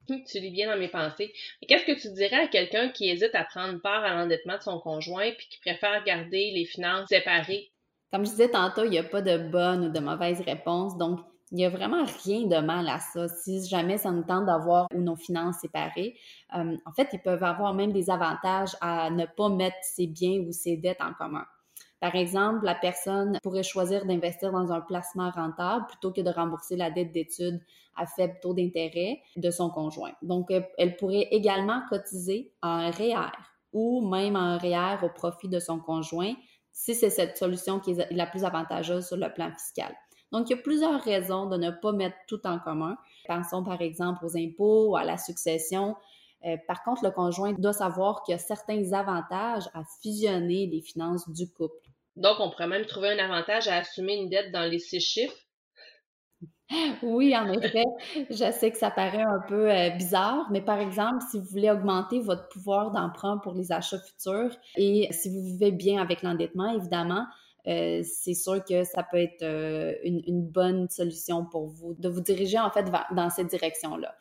Tu 0.07 0.39
lis 0.39 0.51
bien 0.51 0.69
dans 0.69 0.79
mes 0.79 0.89
pensées. 0.89 1.33
Qu'est-ce 1.67 1.85
que 1.85 1.99
tu 1.99 2.11
dirais 2.13 2.43
à 2.43 2.47
quelqu'un 2.47 2.89
qui 2.89 3.09
hésite 3.09 3.35
à 3.35 3.45
prendre 3.45 3.79
part 3.81 4.03
à 4.03 4.13
l'endettement 4.13 4.57
de 4.57 4.63
son 4.63 4.79
conjoint 4.79 5.31
puis 5.37 5.47
qui 5.49 5.59
préfère 5.59 6.03
garder 6.03 6.51
les 6.53 6.65
finances 6.65 7.07
séparées? 7.07 7.71
Comme 8.11 8.25
je 8.25 8.31
disais 8.31 8.49
tantôt, 8.49 8.83
il 8.83 8.91
n'y 8.91 8.97
a 8.97 9.03
pas 9.03 9.21
de 9.21 9.37
bonne 9.37 9.85
ou 9.85 9.89
de 9.89 9.99
mauvaise 9.99 10.41
réponse. 10.41 10.97
Donc, 10.97 11.19
il 11.51 11.57
n'y 11.57 11.65
a 11.65 11.69
vraiment 11.69 12.03
rien 12.23 12.47
de 12.47 12.65
mal 12.65 12.87
à 12.89 12.99
ça. 12.99 13.27
Si 13.27 13.65
jamais 13.65 13.97
ça 13.97 14.11
nous 14.11 14.23
tente 14.23 14.45
d'avoir 14.45 14.87
nos 14.93 15.15
finances 15.15 15.59
séparées, 15.61 16.17
euh, 16.55 16.75
en 16.85 16.91
fait, 16.93 17.09
ils 17.13 17.21
peuvent 17.21 17.43
avoir 17.43 17.73
même 17.73 17.93
des 17.93 18.09
avantages 18.09 18.75
à 18.81 19.09
ne 19.09 19.25
pas 19.25 19.49
mettre 19.49 19.77
ses 19.81 20.07
biens 20.07 20.39
ou 20.41 20.51
ses 20.51 20.77
dettes 20.77 21.01
en 21.01 21.13
commun. 21.13 21.45
Par 22.03 22.15
exemple, 22.15 22.65
la 22.65 22.75
personne 22.75 23.39
pourrait 23.41 23.63
choisir 23.63 24.05
d'investir 24.05 24.51
dans 24.51 24.73
un 24.73 24.81
placement 24.81 25.31
rentable 25.31 25.85
plutôt 25.87 26.11
que 26.11 26.19
de 26.19 26.29
rembourser 26.29 26.75
la 26.75 26.91
dette 26.91 27.13
d'études 27.13 27.61
à 27.95 28.05
faible 28.05 28.37
taux 28.41 28.53
d'intérêt 28.53 29.21
de 29.37 29.49
son 29.49 29.69
conjoint. 29.69 30.11
Donc, 30.21 30.51
elle 30.77 30.97
pourrait 30.97 31.29
également 31.31 31.81
cotiser 31.87 32.51
un 32.61 32.91
REER 32.91 33.31
ou 33.71 34.05
même 34.05 34.35
un 34.35 34.57
REER 34.57 34.97
au 35.01 35.07
profit 35.15 35.47
de 35.47 35.59
son 35.59 35.79
conjoint 35.79 36.33
si 36.73 36.93
c'est 36.93 37.09
cette 37.09 37.37
solution 37.37 37.79
qui 37.79 37.91
est 37.91 38.11
la 38.11 38.25
plus 38.25 38.43
avantageuse 38.43 39.07
sur 39.07 39.15
le 39.15 39.31
plan 39.31 39.49
fiscal. 39.53 39.95
Donc, 40.33 40.49
il 40.49 40.57
y 40.57 40.59
a 40.59 40.61
plusieurs 40.61 41.01
raisons 41.01 41.45
de 41.45 41.55
ne 41.55 41.71
pas 41.71 41.93
mettre 41.93 42.17
tout 42.27 42.45
en 42.45 42.59
commun. 42.59 42.97
Pensons 43.29 43.63
par 43.63 43.81
exemple 43.81 44.25
aux 44.25 44.35
impôts, 44.35 44.89
ou 44.89 44.97
à 44.97 45.05
la 45.05 45.17
succession. 45.17 45.95
Euh, 46.45 46.57
par 46.67 46.83
contre, 46.83 47.05
le 47.05 47.11
conjoint 47.11 47.53
doit 47.53 47.71
savoir 47.71 48.23
qu'il 48.23 48.33
y 48.33 48.35
a 48.35 48.39
certains 48.39 48.91
avantages 48.91 49.69
à 49.73 49.83
fusionner 50.01 50.67
les 50.67 50.81
finances 50.81 51.29
du 51.29 51.49
couple. 51.49 51.82
Donc, 52.15 52.39
on 52.39 52.49
pourrait 52.49 52.67
même 52.67 52.85
trouver 52.85 53.09
un 53.09 53.19
avantage 53.19 53.67
à 53.67 53.77
assumer 53.77 54.15
une 54.15 54.29
dette 54.29 54.51
dans 54.51 54.69
les 54.69 54.79
six 54.79 54.99
chiffres. 54.99 55.35
Oui, 57.03 57.35
en 57.35 57.51
effet, 57.51 57.83
je 58.29 58.51
sais 58.51 58.71
que 58.71 58.77
ça 58.77 58.89
paraît 58.89 59.21
un 59.21 59.41
peu 59.47 59.71
euh, 59.71 59.89
bizarre, 59.91 60.47
mais 60.51 60.61
par 60.61 60.79
exemple, 60.79 61.23
si 61.29 61.39
vous 61.39 61.45
voulez 61.45 61.69
augmenter 61.69 62.19
votre 62.19 62.47
pouvoir 62.49 62.91
d'emprunt 62.91 63.37
pour 63.37 63.53
les 63.53 63.71
achats 63.71 63.99
futurs 63.99 64.55
et 64.75 65.07
si 65.11 65.29
vous 65.29 65.43
vivez 65.43 65.71
bien 65.71 66.01
avec 66.01 66.23
l'endettement, 66.23 66.73
évidemment, 66.73 67.25
euh, 67.67 68.01
c'est 68.03 68.33
sûr 68.33 68.63
que 68.63 68.83
ça 68.83 69.03
peut 69.03 69.17
être 69.17 69.43
euh, 69.43 69.93
une, 70.03 70.41
bonne 70.41 70.89
solution 70.89 71.45
pour 71.45 71.67
vous 71.67 71.93
de 71.93 72.09
vous 72.09 72.21
diriger 72.21 72.59
en 72.59 72.69
fait 72.71 72.85
dans 73.11 73.29
cette 73.29 73.47
direction-là. 73.47 74.15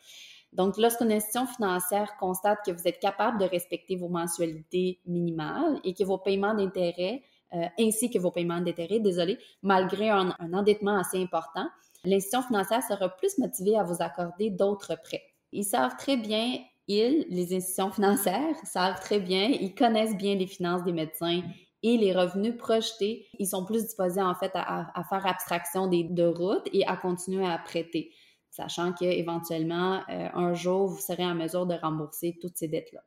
Donc, 0.53 0.77
lorsqu'une 0.77 1.11
institution 1.11 1.47
financière 1.47 2.15
constate 2.19 2.59
que 2.65 2.71
vous 2.71 2.87
êtes 2.87 2.99
capable 2.99 3.39
de 3.39 3.45
respecter 3.45 3.95
vos 3.95 4.09
mensualités 4.09 4.99
minimales 5.05 5.79
et 5.83 5.93
que 5.95 6.03
vos 6.03 6.19
paiements 6.19 6.53
d'intérêt, 6.53 7.23
euh, 7.53 7.65
ainsi 7.79 8.09
que 8.09 8.19
vos 8.19 8.31
paiements 8.31 8.61
d'intérêt, 8.61 8.99
désolé, 8.99 9.37
malgré 9.61 10.09
un, 10.09 10.35
endettement 10.53 10.97
assez 10.97 11.21
important, 11.21 11.67
l'institution 12.05 12.41
financière 12.41 12.83
sera 12.83 13.09
plus 13.09 13.37
motivée 13.37 13.77
à 13.77 13.83
vous 13.83 14.01
accorder 14.01 14.49
d'autres 14.49 14.95
prêts. 15.03 15.23
Ils 15.51 15.63
savent 15.63 15.95
très 15.97 16.17
bien, 16.17 16.57
ils, 16.87 17.25
les 17.29 17.55
institutions 17.55 17.91
financières, 17.91 18.55
savent 18.63 18.99
très 18.99 19.19
bien, 19.19 19.47
ils 19.47 19.75
connaissent 19.75 20.17
bien 20.17 20.35
les 20.35 20.47
finances 20.47 20.83
des 20.83 20.93
médecins 20.93 21.41
et 21.83 21.97
les 21.97 22.13
revenus 22.13 22.57
projetés, 22.57 23.27
ils 23.39 23.47
sont 23.47 23.65
plus 23.65 23.83
disposés 23.83 24.21
en 24.21 24.35
fait 24.35 24.51
à, 24.55 25.03
faire 25.09 25.25
abstraction 25.25 25.87
des, 25.87 26.05
de 26.05 26.23
routes 26.23 26.69
et 26.71 26.87
à 26.87 26.95
continuer 26.95 27.45
à 27.45 27.57
prêter 27.57 28.11
sachant 28.53 28.93
qu'éventuellement, 28.93 30.03
euh, 30.09 30.29
un 30.33 30.53
jour, 30.53 30.87
vous 30.87 30.99
serez 30.99 31.25
en 31.25 31.33
mesure 31.33 31.65
de 31.65 31.73
rembourser 31.73 32.37
toutes 32.39 32.55
ces 32.55 32.67
dettes-là. 32.67 33.01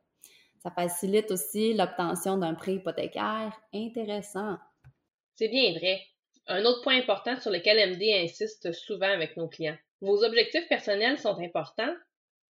Ça 0.59 0.71
facilite 0.71 1.31
aussi 1.31 1.73
l'obtention 1.73 2.37
d'un 2.37 2.53
prêt 2.53 2.75
hypothécaire 2.75 3.59
intéressant. 3.73 4.57
C'est 5.35 5.49
bien 5.49 5.73
vrai. 5.77 6.01
Un 6.47 6.65
autre 6.65 6.81
point 6.81 6.97
important 6.97 7.39
sur 7.39 7.51
lequel 7.51 7.95
MD 7.95 8.23
insiste 8.23 8.71
souvent 8.71 9.09
avec 9.11 9.37
nos 9.37 9.47
clients. 9.47 9.77
Vos 10.01 10.23
objectifs 10.23 10.67
personnels 10.69 11.19
sont 11.19 11.37
importants 11.39 11.93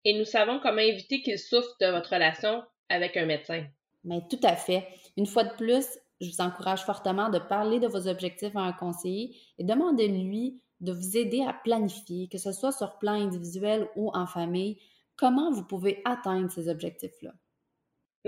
et 0.04 0.16
nous 0.18 0.24
savons 0.24 0.60
comment 0.60 0.78
éviter 0.78 1.20
qu'ils 1.22 1.38
souffrent 1.38 1.76
de 1.80 1.86
votre 1.86 2.14
relation 2.14 2.62
avec 2.88 3.16
un 3.16 3.26
médecin. 3.26 3.66
Mais 4.04 4.22
tout 4.30 4.40
à 4.42 4.56
fait. 4.56 4.86
Une 5.16 5.26
fois 5.26 5.44
de 5.44 5.54
plus, 5.54 5.86
je 6.20 6.30
vous 6.30 6.40
encourage 6.40 6.84
fortement 6.84 7.28
de 7.28 7.38
parler 7.38 7.80
de 7.80 7.88
vos 7.88 8.08
objectifs 8.08 8.56
à 8.56 8.60
un 8.60 8.72
conseiller 8.72 9.36
et 9.58 9.64
demandez-lui 9.64 10.60
de 10.80 10.92
vous 10.92 11.16
aider 11.16 11.42
à 11.42 11.52
planifier, 11.52 12.28
que 12.28 12.38
ce 12.38 12.52
soit 12.52 12.72
sur 12.72 12.98
plan 12.98 13.12
individuel 13.12 13.88
ou 13.96 14.10
en 14.14 14.26
famille, 14.26 14.80
comment 15.16 15.50
vous 15.50 15.64
pouvez 15.64 16.00
atteindre 16.04 16.50
ces 16.50 16.68
objectifs-là. 16.68 17.32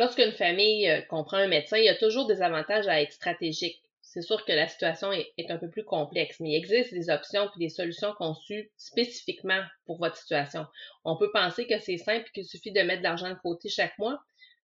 Lorsqu'une 0.01 0.33
famille 0.33 0.89
euh, 0.89 1.03
comprend 1.03 1.37
un 1.37 1.47
médecin, 1.47 1.77
il 1.77 1.85
y 1.85 1.91
a 1.91 1.95
toujours 1.95 2.27
des 2.27 2.41
avantages 2.41 2.89
à 2.89 3.03
être 3.03 3.13
stratégique. 3.13 3.83
C'est 4.01 4.23
sûr 4.23 4.47
que 4.47 4.53
la 4.53 4.67
situation 4.67 5.13
est, 5.13 5.51
un 5.51 5.59
peu 5.59 5.69
plus 5.69 5.85
complexe, 5.85 6.41
mais 6.41 6.53
il 6.53 6.57
existe 6.57 6.95
des 6.95 7.11
options 7.11 7.51
et 7.55 7.59
des 7.59 7.69
solutions 7.69 8.15
conçues 8.15 8.71
spécifiquement 8.79 9.61
pour 9.85 9.99
votre 9.99 10.17
situation. 10.17 10.65
On 11.05 11.19
peut 11.19 11.31
penser 11.35 11.67
que 11.67 11.79
c'est 11.79 11.99
simple 11.99 12.25
et 12.27 12.33
qu'il 12.33 12.47
suffit 12.47 12.73
de 12.73 12.81
mettre 12.81 13.01
de 13.01 13.09
l'argent 13.09 13.29
de 13.29 13.39
côté 13.43 13.69
chaque 13.69 13.99
mois, 13.99 14.19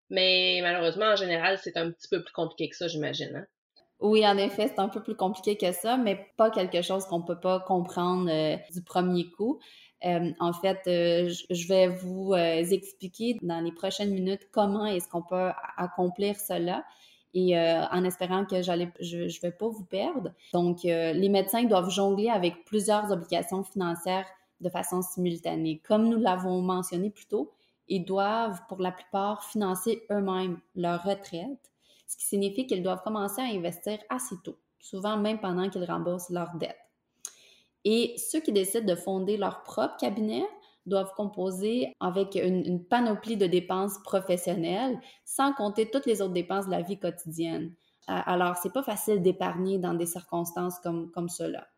mais 0.09 0.61
malheureusement, 0.63 1.05
en 1.05 1.17
général, 1.17 1.59
c'est 1.63 1.77
un 1.77 1.91
petit 1.91 2.09
peu 2.09 2.25
plus 2.25 2.33
compliqué 2.33 2.71
que 2.71 2.77
ça, 2.77 2.89
j'imagine. 2.89 3.37
Hein? 3.37 3.47
Oui, 4.01 4.27
en 4.27 4.39
effet, 4.39 4.69
c'est 4.69 4.79
un 4.79 4.89
peu 4.89 5.03
plus 5.03 5.17
compliqué 5.17 5.59
que 5.59 5.71
ça, 5.73 5.99
mais 5.99 6.19
pas 6.39 6.51
quelque 6.51 6.81
chose 6.81 7.05
qu'on 7.05 7.21
peut 7.21 7.39
pas 7.39 7.61
comprendre 7.61 8.31
euh, 8.31 8.57
du 8.73 8.83
premier 8.83 9.27
coup. 9.31 9.61
Euh, 10.05 10.33
en 10.41 10.53
fait, 10.53 10.79
euh, 10.87 11.33
je 11.51 11.69
vais 11.69 11.89
vous 11.89 12.35
expliquer 12.35 13.39
dans 13.43 13.61
les 13.61 13.73
prochaines 13.73 14.13
minutes 14.13 14.49
comment 14.53 14.87
est-ce 14.87 15.09
qu'on 15.09 15.23
peut 15.23 15.51
accomplir 15.77 16.39
cela 16.39 16.85
et 17.39 17.55
en 17.59 18.03
espérant 18.05 18.47
que 18.47 18.63
j'allais, 18.63 18.91
je 18.99 19.19
ne 19.19 19.41
vais 19.43 19.51
pas 19.51 19.69
vous 19.69 19.85
perdre. 19.85 20.33
Donc, 20.55 20.85
les 20.85 21.29
médecins 21.29 21.65
doivent 21.65 21.91
jongler 21.91 22.31
avec 22.31 22.65
plusieurs 22.65 23.13
obligations 23.13 23.63
financières 23.63 24.25
de 24.63 24.71
façon 24.71 25.03
simultanée. 25.03 25.83
Comme 25.87 26.09
nous 26.09 26.19
l'avons 26.19 26.63
mentionné 26.63 27.11
plus 27.11 27.27
tôt, 27.27 27.53
ils 27.89 28.05
doivent 28.05 28.61
pour 28.69 28.81
la 28.81 28.91
plupart 28.91 29.45
financer 29.45 30.07
eux-mêmes 30.11 30.59
leur 30.75 31.03
retraite, 31.03 31.73
ce 32.07 32.17
qui 32.17 32.25
signifie 32.25 32.67
qu'ils 32.67 32.83
doivent 32.83 33.03
commencer 33.03 33.41
à 33.41 33.45
investir 33.45 33.99
assez 34.09 34.37
tôt, 34.43 34.57
souvent 34.81 35.17
même 35.17 35.39
pendant 35.39 35.69
qu'ils 35.69 35.85
remboursent 35.85 36.31
leurs 36.31 36.55
dettes. 36.57 36.86
Et 37.89 38.17
ceux 38.19 38.41
qui 38.41 38.53
décident 38.53 38.85
de 38.85 38.99
fonder 38.99 39.37
leur 39.37 39.63
propre 39.63 39.97
cabinet 39.97 40.45
doivent 40.87 41.15
composer 41.15 41.93
avec 42.01 42.35
une, 42.35 42.85
panoplie 42.85 43.37
de 43.37 43.47
dépenses 43.47 44.03
professionnelles, 44.03 44.99
sans 45.25 45.53
compter 45.53 45.89
toutes 45.89 46.05
les 46.05 46.21
autres 46.21 46.33
dépenses 46.33 46.67
de 46.67 46.73
la 46.73 46.83
vie 46.83 46.99
quotidienne. 46.99 47.73
Alors, 48.09 48.57
c'est 48.57 48.73
pas 48.73 48.83
facile 48.83 49.23
d'épargner 49.23 49.79
dans 49.79 49.95
des 49.95 50.07
circonstances 50.07 50.81
comme, 50.81 51.13
comme 51.13 51.29
cela. 51.29 51.69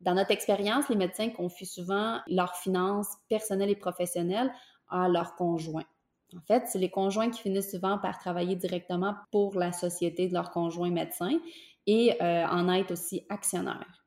Dans 0.00 0.14
notre 0.14 0.32
expérience, 0.32 0.88
les 0.88 0.96
médecins 0.96 1.30
confient 1.30 1.66
souvent 1.66 2.18
leurs 2.26 2.56
finances 2.56 3.14
personnelles 3.28 3.70
et 3.70 3.76
professionnelles 3.76 4.52
à 4.88 5.08
leurs 5.08 5.36
conjoints. 5.36 5.86
En 6.36 6.40
fait, 6.40 6.64
c'est 6.66 6.80
les 6.80 6.90
conjoints 6.90 7.30
qui 7.30 7.42
finissent 7.42 7.70
souvent 7.70 7.98
par 7.98 8.18
travailler 8.18 8.56
directement 8.56 9.14
pour 9.30 9.56
la 9.56 9.70
société 9.72 10.26
de 10.26 10.34
leur 10.34 10.50
conjoint 10.50 10.90
médecin 10.90 11.38
et 11.86 12.20
euh, 12.20 12.44
en 12.44 12.68
être 12.72 12.90
aussi 12.90 13.24
actionnaire. 13.28 14.03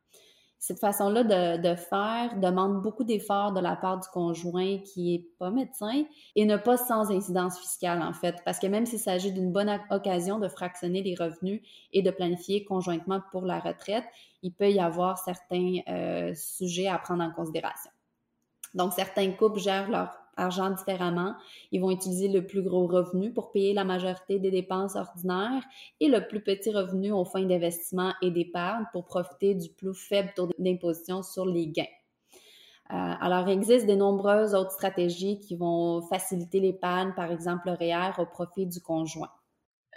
Cette 0.67 0.81
façon-là 0.81 1.23
de, 1.23 1.75
faire 1.75 2.37
demande 2.41 2.81
beaucoup 2.81 3.05
d'efforts 3.05 3.53
de 3.53 3.61
la 3.61 3.77
part 3.77 4.01
du 4.01 4.07
conjoint 4.09 4.79
qui 4.79 5.13
n'est 5.13 5.25
pas 5.39 5.49
médecin 5.49 6.03
et 6.35 6.43
ne 6.43 6.57
pas 6.57 6.75
sans 6.75 7.09
incidence 7.09 7.57
fiscale, 7.57 8.01
en 8.01 8.11
fait, 8.11 8.35
parce 8.43 8.59
que 8.59 8.67
même 8.67 8.85
s'il 8.85 8.99
s'agit 8.99 9.31
d'une 9.31 9.53
bonne 9.53 9.71
occasion 9.91 10.39
de 10.39 10.49
fractionner 10.49 11.01
les 11.03 11.15
revenus 11.15 11.61
et 11.93 12.01
de 12.01 12.11
planifier 12.11 12.65
conjointement 12.65 13.21
pour 13.31 13.45
la 13.45 13.59
retraite, 13.59 14.03
il 14.43 14.51
peut 14.51 14.69
y 14.69 14.81
avoir 14.81 15.19
certains 15.19 15.75
euh, 15.87 16.33
sujets 16.35 16.89
à 16.89 16.97
prendre 16.97 17.23
en 17.23 17.31
considération. 17.31 17.91
Donc, 18.73 18.91
certains 18.91 19.31
couples 19.31 19.59
gèrent 19.59 19.89
leur 19.89 20.13
argent 20.37 20.69
différemment. 20.69 21.35
Ils 21.71 21.81
vont 21.81 21.91
utiliser 21.91 22.27
le 22.27 22.45
plus 22.45 22.61
gros 22.61 22.87
revenu 22.87 23.33
pour 23.33 23.51
payer 23.51 23.73
la 23.73 23.83
majorité 23.83 24.39
des 24.39 24.51
dépenses 24.51 24.95
ordinaires 24.95 25.63
et 25.99 26.07
le 26.07 26.27
plus 26.27 26.41
petit 26.41 26.71
revenu 26.71 27.11
aux 27.11 27.25
fins 27.25 27.43
d'investissement 27.43 28.13
et 28.21 28.31
d'épargne 28.31 28.85
pour 28.91 29.05
profiter 29.05 29.55
du 29.55 29.69
plus 29.69 29.93
faible 29.93 30.31
taux 30.35 30.49
d'imposition 30.57 31.23
sur 31.23 31.45
les 31.45 31.67
gains. 31.67 31.85
Euh, 32.89 32.95
alors, 32.95 33.49
il 33.49 33.53
existe 33.53 33.85
de 33.85 33.95
nombreuses 33.95 34.55
autres 34.55 34.71
stratégies 34.71 35.39
qui 35.39 35.57
vont 35.57 36.01
faciliter 36.03 36.61
l'épargne, 36.61 37.13
par 37.15 37.31
exemple 37.31 37.63
le 37.65 37.73
REER 37.73 38.13
au 38.17 38.25
profit 38.25 38.65
du 38.65 38.79
conjoint. 38.79 39.31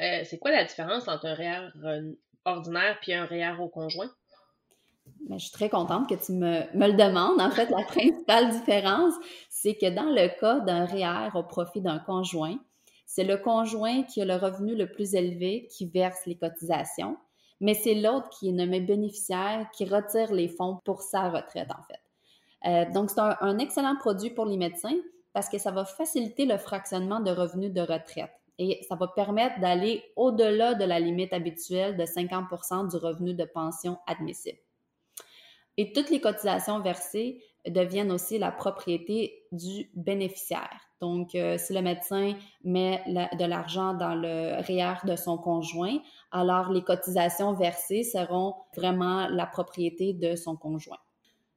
Euh, 0.00 0.22
c'est 0.24 0.38
quoi 0.38 0.50
la 0.50 0.64
différence 0.64 1.06
entre 1.06 1.26
un 1.26 1.34
REER 1.34 1.68
euh, 1.84 2.12
ordinaire 2.44 2.98
et 3.06 3.14
un 3.14 3.26
REER 3.26 3.60
au 3.60 3.68
conjoint? 3.68 4.10
Je 5.30 5.44
suis 5.44 5.52
très 5.52 5.68
contente 5.68 6.08
que 6.08 6.14
tu 6.14 6.32
me, 6.32 6.62
le 6.74 6.92
demandes. 6.92 7.40
En 7.40 7.50
fait, 7.50 7.70
la 7.70 7.84
principale 7.84 8.50
différence, 8.50 9.14
c'est 9.48 9.74
que 9.74 9.88
dans 9.88 10.10
le 10.10 10.28
cas 10.40 10.60
d'un 10.60 10.84
REER 10.84 11.30
au 11.34 11.42
profit 11.42 11.80
d'un 11.80 11.98
conjoint, 11.98 12.58
c'est 13.06 13.24
le 13.24 13.36
conjoint 13.36 14.02
qui 14.02 14.22
a 14.22 14.24
le 14.24 14.36
revenu 14.36 14.74
le 14.74 14.90
plus 14.90 15.14
élevé 15.14 15.68
qui 15.70 15.86
verse 15.86 16.26
les 16.26 16.36
cotisations, 16.36 17.16
mais 17.60 17.74
c'est 17.74 17.94
l'autre 17.94 18.28
qui 18.30 18.48
est 18.48 18.52
nommé 18.52 18.80
bénéficiaire 18.80 19.68
qui 19.72 19.84
retire 19.84 20.32
les 20.32 20.48
fonds 20.48 20.78
pour 20.84 21.02
sa 21.02 21.28
retraite, 21.28 21.68
en 21.70 21.82
fait. 21.82 22.00
Euh, 22.66 22.92
donc, 22.92 23.10
c'est 23.10 23.20
un, 23.20 23.58
excellent 23.58 23.96
produit 23.96 24.30
pour 24.30 24.46
les 24.46 24.56
médecins 24.56 24.96
parce 25.32 25.48
que 25.48 25.58
ça 25.58 25.70
va 25.70 25.84
faciliter 25.84 26.44
le 26.44 26.58
fractionnement 26.58 27.20
de 27.20 27.30
revenus 27.30 27.72
de 27.72 27.80
retraite 27.80 28.30
et 28.58 28.80
ça 28.88 28.94
va 28.94 29.08
permettre 29.08 29.58
d'aller 29.60 30.02
au-delà 30.16 30.74
de 30.74 30.84
la 30.84 31.00
limite 31.00 31.32
habituelle 31.32 31.96
de 31.96 32.04
50% 32.04 32.90
du 32.90 32.96
revenu 32.96 33.34
de 33.34 33.44
pension 33.44 33.96
admissible. 34.06 34.58
Et 35.80 35.94
toutes 35.94 36.10
les 36.10 36.20
cotisations 36.20 36.80
versées 36.80 37.42
deviennent 37.66 38.12
aussi 38.12 38.36
la 38.36 38.52
propriété 38.52 39.46
du 39.50 39.88
bénéficiaire. 39.94 40.78
Donc, 41.00 41.34
euh, 41.34 41.56
si 41.56 41.72
le 41.72 41.80
médecin 41.80 42.34
met 42.62 43.02
de 43.06 43.46
l'argent 43.46 43.94
dans 43.94 44.14
le 44.14 44.60
REER 44.60 45.06
de 45.06 45.16
son 45.16 45.38
conjoint, 45.38 45.96
alors 46.32 46.70
les 46.70 46.82
cotisations 46.82 47.54
versées 47.54 48.02
seront 48.02 48.56
vraiment 48.76 49.26
la 49.28 49.46
propriété 49.46 50.12
de 50.12 50.36
son 50.36 50.54
conjoint. 50.54 50.98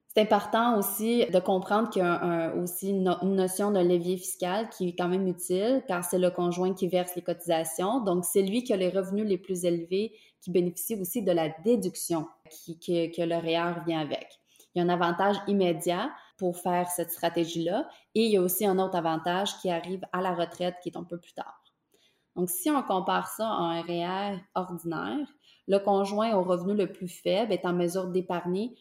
C'est 0.08 0.22
important 0.22 0.80
aussi 0.80 1.26
de 1.26 1.40
comprendre 1.40 1.90
qu'il 1.90 2.02
y 2.02 2.06
a 2.06 2.54
aussi 2.56 2.92
une, 2.92 3.14
notion 3.24 3.72
de 3.72 3.80
levier 3.80 4.16
fiscal 4.16 4.70
qui 4.70 4.88
est 4.88 4.96
quand 4.96 5.10
même 5.10 5.28
utile 5.28 5.84
car 5.86 6.06
c'est 6.06 6.20
le 6.20 6.30
conjoint 6.30 6.74
qui 6.74 6.88
verse 6.88 7.14
les 7.18 7.24
cotisations. 7.24 8.00
Donc, 8.06 8.24
c'est 8.24 8.44
lui 8.44 8.64
qui 8.64 8.72
a 8.72 8.78
les 8.78 8.90
revenus 8.90 9.28
les 9.28 9.38
plus 9.38 9.66
élevés 9.66 10.14
qui 10.44 10.52
bénéficie 10.52 10.96
aussi 11.00 11.24
de 11.24 11.32
la 11.32 11.50
déduction 11.64 12.28
que 12.46 13.22
le 13.24 13.36
REER 13.38 13.84
vient 13.86 14.02
avec. 14.02 14.28
Il 14.76 14.80
y 14.80 14.82
a 14.82 14.86
un 14.86 14.90
avantage 14.90 15.38
immédiat 15.48 16.12
pour 16.38 16.58
faire 16.58 16.90
cette 16.90 17.12
stratégie-là 17.12 17.88
et 18.16 18.26
il 18.26 18.32
y 18.32 18.38
a 18.38 18.42
aussi 18.42 18.66
un 18.66 18.78
autre 18.80 18.98
avantage 18.98 19.58
qui 19.60 19.70
arrive 19.70 20.02
à 20.12 20.22
la 20.22 20.34
retraite 20.34 20.76
qui 20.84 20.90
est 20.90 20.98
un 20.98 21.04
peu 21.04 21.18
plus 21.20 21.34
tard. 21.34 21.64
Donc, 22.36 22.50
si 22.50 22.70
on 22.70 22.82
compare 22.82 23.28
ça 23.28 23.48
à 23.48 23.52
un 23.52 23.82
REER 23.82 24.40
ordinaire, 24.56 25.28
le 25.68 25.78
conjoint 25.78 26.36
au 26.36 26.44
revenu 26.44 26.74
le 26.74 26.92
plus 26.92 27.08
faible 27.08 27.54
est 27.54 27.66
en 27.66 27.74
mesure 27.74 28.08
d'épargner 28.08 28.76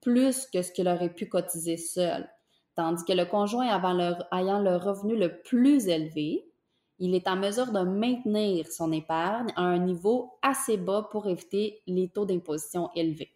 plus 0.00 0.46
que 0.46 0.62
ce 0.62 0.70
qu'il 0.70 0.86
aurait 0.86 1.12
pu 1.12 1.26
cotiser 1.26 1.76
seul. 1.76 2.30
Tandis 2.76 3.04
que 3.04 3.12
le 3.12 3.24
conjoint 3.24 3.66
ayant 3.66 4.60
le 4.60 4.76
revenu 4.76 5.16
le 5.16 5.40
plus 5.40 5.88
élevé, 5.88 6.47
il 6.98 7.14
est 7.14 7.28
en 7.28 7.36
mesure 7.36 7.72
de 7.72 7.80
maintenir 7.80 8.66
son 8.70 8.92
épargne 8.92 9.52
à 9.56 9.62
un 9.62 9.78
niveau 9.78 10.38
assez 10.42 10.76
bas 10.76 11.08
pour 11.10 11.26
éviter 11.26 11.82
les 11.86 12.08
taux 12.08 12.26
d'imposition 12.26 12.90
élevés. 12.94 13.32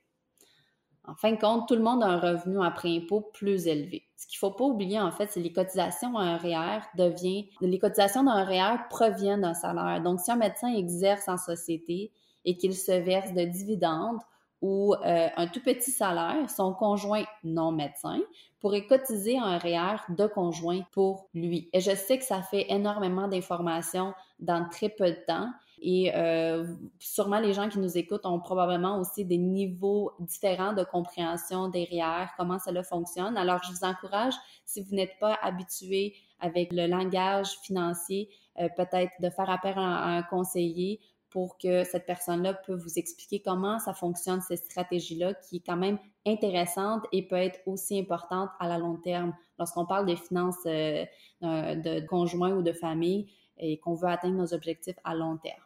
En 1.04 1.14
fin 1.14 1.32
de 1.32 1.40
compte, 1.40 1.66
tout 1.66 1.74
le 1.74 1.82
monde 1.82 2.02
a 2.04 2.06
un 2.06 2.18
revenu 2.18 2.62
après 2.62 2.96
impôt 2.96 3.22
plus 3.32 3.66
élevé. 3.66 4.04
Ce 4.16 4.26
qu'il 4.26 4.36
ne 4.36 4.38
faut 4.38 4.56
pas 4.56 4.64
oublier, 4.64 5.00
en 5.00 5.10
fait, 5.10 5.28
c'est 5.32 5.40
les 5.40 5.52
cotisations 5.52 6.12
devient, 6.12 7.44
les 7.60 7.78
cotisations 7.80 8.22
d'un 8.22 8.44
REER 8.44 8.84
proviennent 8.88 9.40
d'un 9.40 9.54
salaire. 9.54 10.00
Donc, 10.00 10.20
si 10.20 10.30
un 10.30 10.36
médecin 10.36 10.72
exerce 10.72 11.28
en 11.28 11.38
société 11.38 12.12
et 12.44 12.56
qu'il 12.56 12.74
se 12.74 12.92
verse 12.92 13.32
de 13.32 13.44
dividendes 13.44 14.20
ou 14.62 14.94
euh, 14.94 15.28
un 15.36 15.46
tout 15.48 15.60
petit 15.60 15.90
salaire, 15.90 16.48
son 16.48 16.72
conjoint 16.72 17.24
non 17.44 17.72
médecin 17.72 18.20
pourrait 18.60 18.86
cotiser 18.86 19.36
un 19.36 19.58
REER 19.58 19.96
de 20.08 20.26
conjoint 20.28 20.82
pour 20.92 21.28
lui. 21.34 21.68
Et 21.72 21.80
je 21.80 21.90
sais 21.96 22.16
que 22.16 22.24
ça 22.24 22.42
fait 22.42 22.66
énormément 22.68 23.26
d'informations 23.26 24.14
dans 24.38 24.68
très 24.68 24.88
peu 24.88 25.10
de 25.10 25.18
temps. 25.26 25.50
Et 25.84 26.14
euh, 26.14 26.64
sûrement 27.00 27.40
les 27.40 27.52
gens 27.52 27.68
qui 27.68 27.80
nous 27.80 27.98
écoutent 27.98 28.24
ont 28.24 28.38
probablement 28.38 29.00
aussi 29.00 29.24
des 29.24 29.36
niveaux 29.36 30.12
différents 30.20 30.74
de 30.74 30.84
compréhension 30.84 31.66
des 31.66 31.84
REER, 31.90 32.26
comment 32.36 32.60
cela 32.60 32.84
fonctionne. 32.84 33.36
Alors, 33.36 33.60
je 33.64 33.72
vous 33.72 33.84
encourage, 33.84 34.34
si 34.64 34.80
vous 34.80 34.94
n'êtes 34.94 35.18
pas 35.18 35.36
habitué 35.42 36.14
avec 36.38 36.72
le 36.72 36.86
langage 36.86 37.48
financier, 37.64 38.28
euh, 38.60 38.68
peut-être 38.76 39.12
de 39.20 39.28
faire 39.28 39.50
appel 39.50 39.74
à 39.76 40.04
un 40.04 40.22
conseiller 40.22 41.00
pour 41.32 41.58
que 41.58 41.84
cette 41.84 42.06
personne-là 42.06 42.54
peut 42.54 42.74
vous 42.74 42.98
expliquer 42.98 43.40
comment 43.40 43.78
ça 43.78 43.94
fonctionne, 43.94 44.40
cette 44.40 44.64
stratégie-là, 44.64 45.34
qui 45.34 45.56
est 45.56 45.62
quand 45.64 45.76
même 45.76 45.98
intéressante 46.26 47.04
et 47.10 47.26
peut 47.26 47.36
être 47.36 47.60
aussi 47.66 47.98
importante 47.98 48.50
à 48.60 48.68
la 48.68 48.78
long 48.78 48.96
terme. 48.96 49.34
Lorsqu'on 49.58 49.86
parle 49.86 50.06
des 50.06 50.16
finances 50.16 50.64
euh, 50.66 51.04
de 51.40 52.06
conjoint 52.06 52.52
ou 52.52 52.62
de 52.62 52.72
famille 52.72 53.32
et 53.58 53.78
qu'on 53.78 53.94
veut 53.94 54.08
atteindre 54.08 54.36
nos 54.36 54.54
objectifs 54.54 54.96
à 55.04 55.14
long 55.14 55.36
terme. 55.38 55.62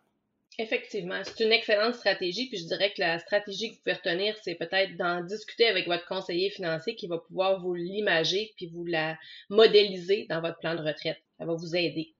Effectivement, 0.58 1.20
c'est 1.22 1.44
une 1.44 1.52
excellente 1.52 1.96
stratégie, 1.96 2.48
puis 2.48 2.56
je 2.56 2.64
dirais 2.64 2.90
que 2.96 3.00
la 3.02 3.18
stratégie 3.18 3.70
que 3.70 3.74
vous 3.74 3.80
pouvez 3.82 3.96
retenir, 3.96 4.34
c'est 4.42 4.54
peut-être 4.54 4.96
d'en 4.96 5.20
discuter 5.22 5.66
avec 5.66 5.86
votre 5.86 6.06
conseiller 6.06 6.48
financier 6.48 6.94
qui 6.94 7.08
va 7.08 7.18
pouvoir 7.18 7.60
vous 7.60 7.74
l'imager 7.74 8.54
puis 8.56 8.66
vous 8.68 8.86
la 8.86 9.18
modéliser 9.50 10.26
dans 10.30 10.40
votre 10.40 10.58
plan 10.58 10.74
de 10.74 10.80
retraite. 10.80 11.18
Ça 11.38 11.44
va 11.44 11.52
vous 11.52 11.76
aider. 11.76 12.14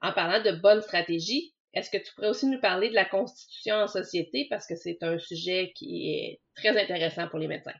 En 0.00 0.12
parlant 0.12 0.42
de 0.42 0.56
bonne 0.56 0.80
stratégie, 0.80 1.51
est-ce 1.74 1.90
que 1.90 1.98
tu 1.98 2.14
pourrais 2.14 2.28
aussi 2.28 2.46
nous 2.46 2.60
parler 2.60 2.90
de 2.90 2.94
la 2.94 3.04
constitution 3.04 3.76
en 3.76 3.86
société? 3.86 4.46
Parce 4.50 4.66
que 4.66 4.76
c'est 4.76 5.02
un 5.02 5.18
sujet 5.18 5.72
qui 5.74 6.10
est 6.10 6.40
très 6.54 6.70
intéressant 6.80 7.28
pour 7.28 7.38
les 7.38 7.48
médecins? 7.48 7.72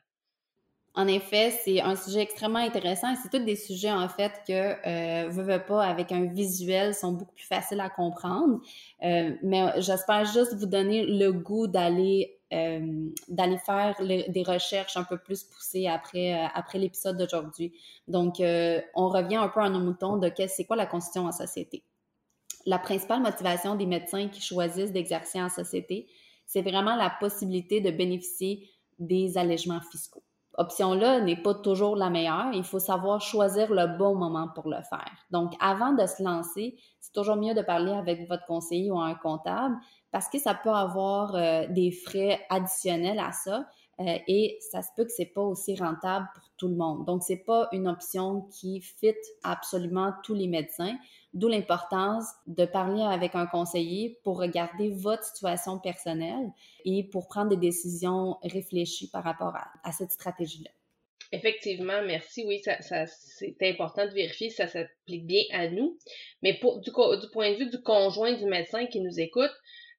En 0.95 1.07
effet, 1.07 1.49
c'est 1.49 1.81
un 1.81 1.95
sujet 1.95 2.21
extrêmement 2.21 2.59
intéressant 2.59 3.11
et 3.11 3.15
c'est 3.15 3.29
tous 3.29 3.43
des 3.43 3.55
sujets 3.55 3.91
en 3.91 4.07
fait 4.07 4.31
que 4.47 4.75
euh, 4.87 5.27
veux, 5.29 5.65
pas 5.65 5.83
avec 5.83 6.11
un 6.11 6.25
visuel 6.25 6.93
sont 6.93 7.13
beaucoup 7.13 7.33
plus 7.33 7.47
faciles 7.47 7.79
à 7.79 7.89
comprendre. 7.89 8.59
Euh, 9.03 9.31
mais 9.41 9.81
j'espère 9.81 10.25
juste 10.25 10.53
vous 10.53 10.67
donner 10.67 11.03
le 11.03 11.31
goût 11.31 11.65
d'aller 11.65 12.37
euh, 12.53 13.09
d'aller 13.27 13.57
faire 13.57 13.95
des 13.99 14.43
recherches 14.43 14.95
un 14.95 15.03
peu 15.03 15.17
plus 15.17 15.43
poussées 15.43 15.87
après 15.87 16.35
euh, 16.35 16.47
après 16.53 16.77
l'épisode 16.77 17.17
d'aujourd'hui. 17.17 17.73
Donc, 18.07 18.35
on 18.39 19.09
revient 19.09 19.37
un 19.37 19.49
peu 19.49 19.61
à 19.61 19.69
nos 19.69 19.79
moutons 19.79 20.17
de 20.17 20.31
c'est 20.47 20.65
quoi 20.65 20.75
la 20.75 20.85
constitution 20.85 21.25
en 21.25 21.31
société 21.31 21.83
la 22.65 22.79
principale 22.79 23.21
motivation 23.21 23.75
des 23.75 23.85
médecins 23.85 24.29
qui 24.29 24.41
choisissent 24.41 24.91
d'exercer 24.91 25.41
en 25.41 25.49
société, 25.49 26.07
c'est 26.45 26.61
vraiment 26.61 26.95
la 26.95 27.09
possibilité 27.09 27.81
de 27.81 27.91
bénéficier 27.91 28.69
des 28.99 29.37
allègements 29.37 29.81
fiscaux. 29.81 30.23
Option-là 30.55 31.19
n'est 31.21 31.41
pas 31.41 31.55
toujours 31.55 31.95
la 31.95 32.11
meilleure. 32.11 32.51
Il 32.53 32.63
faut 32.63 32.79
savoir 32.79 33.19
choisir 33.21 33.73
le 33.73 33.97
bon 33.97 34.15
moment 34.15 34.47
pour 34.53 34.69
le 34.69 34.81
faire. 34.87 35.11
Donc, 35.31 35.53
avant 35.59 35.93
de 35.93 36.05
se 36.05 36.21
lancer, 36.21 36.77
c'est 36.99 37.11
toujours 37.11 37.37
mieux 37.37 37.55
de 37.55 37.61
parler 37.63 37.91
avec 37.91 38.27
votre 38.29 38.45
conseiller 38.45 38.91
ou 38.91 38.99
un 38.99 39.15
comptable 39.15 39.75
parce 40.11 40.29
que 40.29 40.37
ça 40.37 40.53
peut 40.53 40.69
avoir 40.69 41.33
euh, 41.33 41.65
des 41.69 41.91
frais 41.91 42.39
additionnels 42.51 43.17
à 43.17 43.31
ça. 43.31 43.65
Euh, 43.99 44.17
et 44.27 44.59
ça 44.71 44.83
se 44.83 44.89
peut 44.95 45.05
que 45.05 45.11
c'est 45.11 45.33
pas 45.33 45.41
aussi 45.41 45.75
rentable 45.75 46.27
pour 46.35 46.43
tout 46.57 46.67
le 46.67 46.75
monde. 46.75 47.05
Donc, 47.05 47.23
c'est 47.23 47.43
pas 47.43 47.67
une 47.71 47.87
option 47.87 48.41
qui 48.51 48.79
fit 48.81 49.15
absolument 49.43 50.13
tous 50.23 50.35
les 50.35 50.47
médecins. 50.47 50.95
D'où 51.33 51.47
l'importance 51.47 52.25
de 52.45 52.65
parler 52.65 53.01
avec 53.01 53.33
un 53.33 53.47
conseiller 53.47 54.19
pour 54.23 54.39
regarder 54.39 54.91
votre 54.91 55.23
situation 55.23 55.79
personnelle 55.79 56.51
et 56.85 57.03
pour 57.05 57.27
prendre 57.27 57.49
des 57.49 57.57
décisions 57.57 58.37
réfléchies 58.43 59.09
par 59.09 59.23
rapport 59.23 59.55
à, 59.83 59.91
cette 59.91 60.11
stratégie-là. 60.11 60.69
Effectivement, 61.31 62.03
merci. 62.05 62.45
Oui, 62.45 62.61
ça, 62.61 63.07
c'est 63.07 63.55
important 63.63 64.05
de 64.05 64.11
vérifier 64.11 64.51
si 64.51 64.57
ça 64.57 64.67
s'applique 64.67 65.25
bien 65.25 65.41
à 65.51 65.69
nous. 65.69 65.97
Mais 66.43 66.59
pour, 66.59 66.79
du, 66.81 66.91
du 66.91 67.27
point 67.31 67.53
de 67.53 67.57
vue 67.57 67.69
du 67.69 67.81
conjoint 67.81 68.33
du 68.33 68.45
médecin 68.45 68.85
qui 68.85 69.01
nous 69.01 69.19
écoute, 69.19 69.51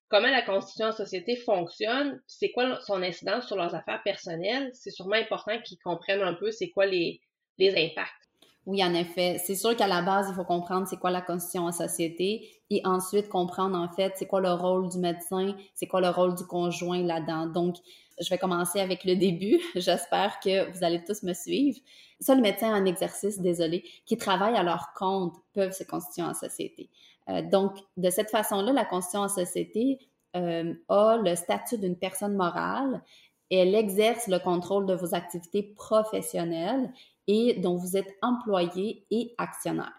comment 0.08 0.30
la 0.30 0.42
constitution 0.42 0.86
en 0.86 0.92
société 0.92 1.34
fonctionne, 1.34 2.22
c'est 2.28 2.52
quoi 2.52 2.78
son 2.82 3.02
incidence 3.02 3.48
sur 3.48 3.56
leurs 3.56 3.74
affaires 3.74 4.02
personnelles, 4.04 4.70
c'est 4.72 4.92
sûrement 4.92 5.16
important 5.16 5.60
qu'ils 5.62 5.78
comprennent 5.78 6.22
un 6.22 6.34
peu 6.34 6.52
c'est 6.52 6.70
quoi 6.70 6.86
les, 6.86 7.20
les 7.58 7.70
impacts. 7.70 8.23
Oui, 8.66 8.82
en 8.82 8.94
effet. 8.94 9.40
C'est 9.44 9.56
sûr 9.56 9.76
qu'à 9.76 9.86
la 9.86 10.00
base, 10.00 10.28
il 10.30 10.34
faut 10.34 10.44
comprendre 10.44 10.86
c'est 10.88 10.96
quoi 10.96 11.10
la 11.10 11.20
constitution 11.20 11.66
en 11.66 11.72
société 11.72 12.48
et 12.70 12.80
ensuite 12.86 13.28
comprendre 13.28 13.76
en 13.76 13.88
fait 13.88 14.14
c'est 14.16 14.26
quoi 14.26 14.40
le 14.40 14.52
rôle 14.52 14.88
du 14.88 14.98
médecin, 14.98 15.54
c'est 15.74 15.86
quoi 15.86 16.00
le 16.00 16.08
rôle 16.08 16.34
du 16.34 16.44
conjoint 16.46 17.02
là-dedans. 17.02 17.46
Donc, 17.46 17.76
je 18.18 18.28
vais 18.30 18.38
commencer 18.38 18.80
avec 18.80 19.04
le 19.04 19.16
début. 19.16 19.60
J'espère 19.74 20.40
que 20.40 20.70
vous 20.70 20.82
allez 20.82 21.04
tous 21.04 21.22
me 21.24 21.34
suivre. 21.34 21.78
Seuls 22.20 22.36
les 22.36 22.42
médecins 22.42 22.74
en 22.74 22.86
exercice, 22.86 23.38
désolé, 23.38 23.84
qui 24.06 24.16
travaillent 24.16 24.56
à 24.56 24.62
leur 24.62 24.94
compte 24.94 25.34
peuvent 25.52 25.72
se 25.72 25.84
constituer 25.84 26.22
en 26.22 26.32
société. 26.32 26.88
Euh, 27.28 27.42
donc, 27.42 27.76
de 27.98 28.08
cette 28.08 28.30
façon-là, 28.30 28.72
la 28.72 28.86
constitution 28.86 29.20
en 29.20 29.28
société 29.28 29.98
euh, 30.36 30.72
a 30.88 31.18
le 31.18 31.36
statut 31.36 31.76
d'une 31.76 31.96
personne 31.96 32.34
morale. 32.34 33.02
Elle 33.50 33.74
exerce 33.74 34.26
le 34.26 34.38
contrôle 34.38 34.86
de 34.86 34.94
vos 34.94 35.14
activités 35.14 35.62
professionnelles 35.62 36.90
et 37.26 37.54
dont 37.60 37.76
vous 37.76 37.96
êtes 37.96 38.12
employé 38.22 39.06
et 39.10 39.34
actionnaire. 39.38 39.92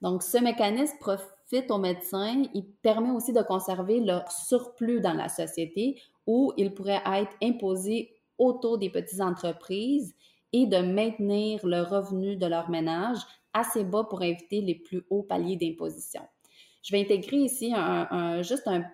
Donc, 0.00 0.22
ce 0.22 0.38
mécanisme 0.38 0.98
profite 0.98 1.70
aux 1.70 1.78
médecins. 1.78 2.44
Il 2.54 2.66
permet 2.82 3.10
aussi 3.10 3.32
de 3.32 3.42
conserver 3.42 4.00
leur 4.00 4.30
surplus 4.30 5.00
dans 5.00 5.14
la 5.14 5.28
société 5.28 6.00
où 6.26 6.52
il 6.56 6.74
pourrait 6.74 7.02
être 7.06 7.36
imposé 7.42 8.14
autour 8.38 8.78
des 8.78 8.90
petites 8.90 9.20
entreprises 9.20 10.14
et 10.52 10.66
de 10.66 10.78
maintenir 10.78 11.64
le 11.66 11.82
revenu 11.82 12.36
de 12.36 12.46
leur 12.46 12.70
ménage 12.70 13.18
assez 13.52 13.84
bas 13.84 14.04
pour 14.04 14.22
éviter 14.22 14.60
les 14.60 14.74
plus 14.74 15.04
hauts 15.10 15.22
paliers 15.22 15.56
d'imposition. 15.56 16.22
Je 16.82 16.92
vais 16.92 17.00
intégrer 17.00 17.38
ici 17.38 17.72
un, 17.74 18.42
juste 18.42 18.66
un, 18.66 18.84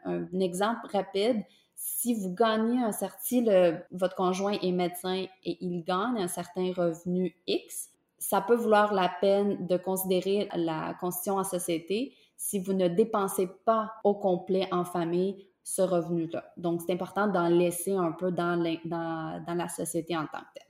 exemple 0.40 0.86
rapide 0.92 1.42
si 1.82 2.12
vous 2.14 2.34
gagnez 2.34 2.78
un 2.82 2.92
certain, 2.92 3.80
votre 3.90 4.14
conjoint 4.14 4.52
est 4.60 4.70
médecin 4.70 5.24
et 5.44 5.64
il 5.64 5.82
gagne 5.82 6.18
un 6.18 6.28
certain 6.28 6.72
revenu 6.76 7.34
X, 7.46 7.88
ça 8.18 8.42
peut 8.42 8.54
vouloir 8.54 8.92
la 8.92 9.08
peine 9.08 9.66
de 9.66 9.78
considérer 9.78 10.50
la 10.54 10.94
constitution 11.00 11.36
en 11.36 11.44
société 11.44 12.14
si 12.36 12.58
vous 12.58 12.74
ne 12.74 12.86
dépensez 12.86 13.48
pas 13.64 13.94
au 14.04 14.14
complet 14.14 14.68
en 14.70 14.84
famille 14.84 15.46
ce 15.64 15.80
revenu-là. 15.80 16.52
Donc, 16.58 16.82
c'est 16.82 16.92
important 16.92 17.28
d'en 17.28 17.48
laisser 17.48 17.94
un 17.94 18.12
peu 18.12 18.30
dans, 18.30 18.62
dans, 18.84 19.42
dans, 19.46 19.54
la 19.54 19.68
société 19.68 20.14
en 20.14 20.26
tant 20.26 20.40
que 20.40 20.60
telle. 20.60 20.69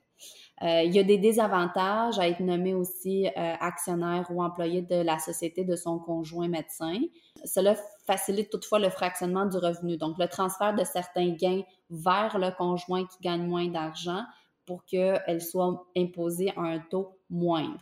Euh, 0.62 0.82
il 0.82 0.94
y 0.94 0.98
a 0.98 1.02
des 1.02 1.16
désavantages 1.16 2.18
à 2.18 2.28
être 2.28 2.40
nommé 2.40 2.74
aussi 2.74 3.26
euh, 3.26 3.30
actionnaire 3.60 4.26
ou 4.30 4.42
employé 4.42 4.82
de 4.82 4.96
la 4.96 5.18
société 5.18 5.64
de 5.64 5.74
son 5.74 5.98
conjoint 5.98 6.48
médecin. 6.48 7.00
Cela 7.46 7.76
facilite 8.06 8.50
toutefois 8.50 8.78
le 8.78 8.90
fractionnement 8.90 9.46
du 9.46 9.56
revenu, 9.56 9.96
donc 9.96 10.18
le 10.18 10.28
transfert 10.28 10.74
de 10.74 10.84
certains 10.84 11.30
gains 11.30 11.62
vers 11.88 12.38
le 12.38 12.50
conjoint 12.56 13.06
qui 13.06 13.16
gagne 13.22 13.46
moins 13.46 13.68
d'argent 13.68 14.22
pour 14.66 14.84
qu'elle 14.84 15.40
soit 15.40 15.86
imposée 15.96 16.52
à 16.56 16.60
un 16.60 16.78
taux 16.78 17.16
moindre. 17.30 17.80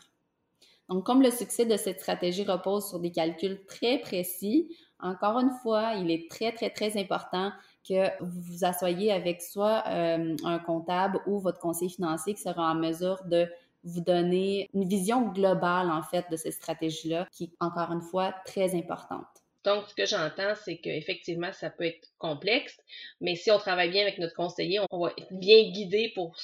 Donc, 0.89 1.05
comme 1.05 1.21
le 1.21 1.31
succès 1.31 1.67
de 1.67 1.77
cette 1.77 2.01
stratégie 2.01 2.45
repose 2.45 2.89
sur 2.89 3.01
des 3.01 3.11
calculs 3.11 3.65
très 3.67 3.99
précis, 3.99 4.75
encore 5.01 5.39
une 5.39 5.53
fois, 5.63 5.95
il 5.95 6.11
est 6.11 6.31
très, 6.31 6.53
très, 6.53 6.71
très 6.71 6.99
important 6.99 7.53
que 7.87 8.23
vous 8.23 8.41
vous 8.41 8.65
asseyez 8.65 9.13
avec 9.13 9.43
soit 9.43 9.85
euh, 9.89 10.37
un 10.45 10.59
comptable 10.59 11.21
ou 11.27 11.41
votre 11.41 11.59
conseiller 11.59 11.91
financier 11.91 12.35
qui 12.35 12.43
sera 12.43 12.73
en 12.73 12.75
mesure 12.75 13.23
de 13.25 13.47
vous 13.85 14.01
donner 14.01 14.69
une 14.75 14.89
vision 14.89 15.33
globale, 15.33 15.91
en 15.91 16.03
fait, 16.03 16.27
de 16.31 16.37
cette 16.37 16.53
stratégie-là, 16.53 17.27
qui 17.33 17.45
est, 17.45 17.53
encore 17.61 17.93
une 17.93 18.03
fois, 18.03 18.35
très 18.45 18.75
importante. 18.75 19.27
Donc, 19.65 19.85
ce 19.89 19.95
que 19.95 20.07
j'entends, 20.07 20.55
c'est 20.65 20.79
qu'effectivement, 20.79 21.53
ça 21.53 21.69
peut 21.69 21.85
être 21.85 22.09
complexe, 22.19 22.79
mais 23.21 23.35
si 23.35 23.51
on 23.51 23.59
travaille 23.59 23.91
bien 23.91 24.03
avec 24.03 24.19
notre 24.19 24.35
conseiller, 24.35 24.81
on 24.91 24.99
va 24.99 25.13
être 25.19 25.33
bien 25.33 25.71
guidé 25.71 26.13
pour 26.15 26.37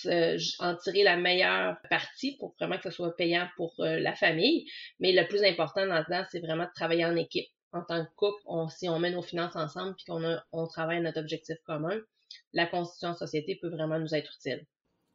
en 0.58 0.76
tirer 0.76 1.04
la 1.04 1.16
meilleure 1.16 1.76
partie 1.88 2.36
pour 2.38 2.54
vraiment 2.58 2.76
que 2.76 2.82
ce 2.82 2.90
soit 2.90 3.16
payant 3.16 3.48
pour 3.56 3.72
euh, 3.78 3.98
la 4.00 4.14
famille. 4.14 4.66
Mais 4.98 5.12
le 5.12 5.26
plus 5.28 5.44
important 5.44 5.84
là-dedans, 5.84 6.24
c'est 6.30 6.40
vraiment 6.40 6.64
de 6.64 6.72
travailler 6.74 7.04
en 7.04 7.16
équipe 7.16 7.48
en 7.74 7.82
tant 7.82 8.04
que 8.04 8.10
couple, 8.16 8.40
si 8.70 8.88
on 8.88 8.98
met 8.98 9.10
nos 9.10 9.22
finances 9.22 9.56
ensemble 9.56 9.94
puis 9.96 10.04
qu'on 10.06 10.22
on 10.52 10.66
travaille 10.66 10.98
à 10.98 11.00
notre 11.00 11.20
objectif 11.20 11.56
commun, 11.66 11.98
la 12.52 12.66
constitution 12.66 13.12
de 13.12 13.16
société 13.16 13.56
peut 13.60 13.68
vraiment 13.68 13.98
nous 13.98 14.14
être 14.14 14.30
utile. 14.36 14.66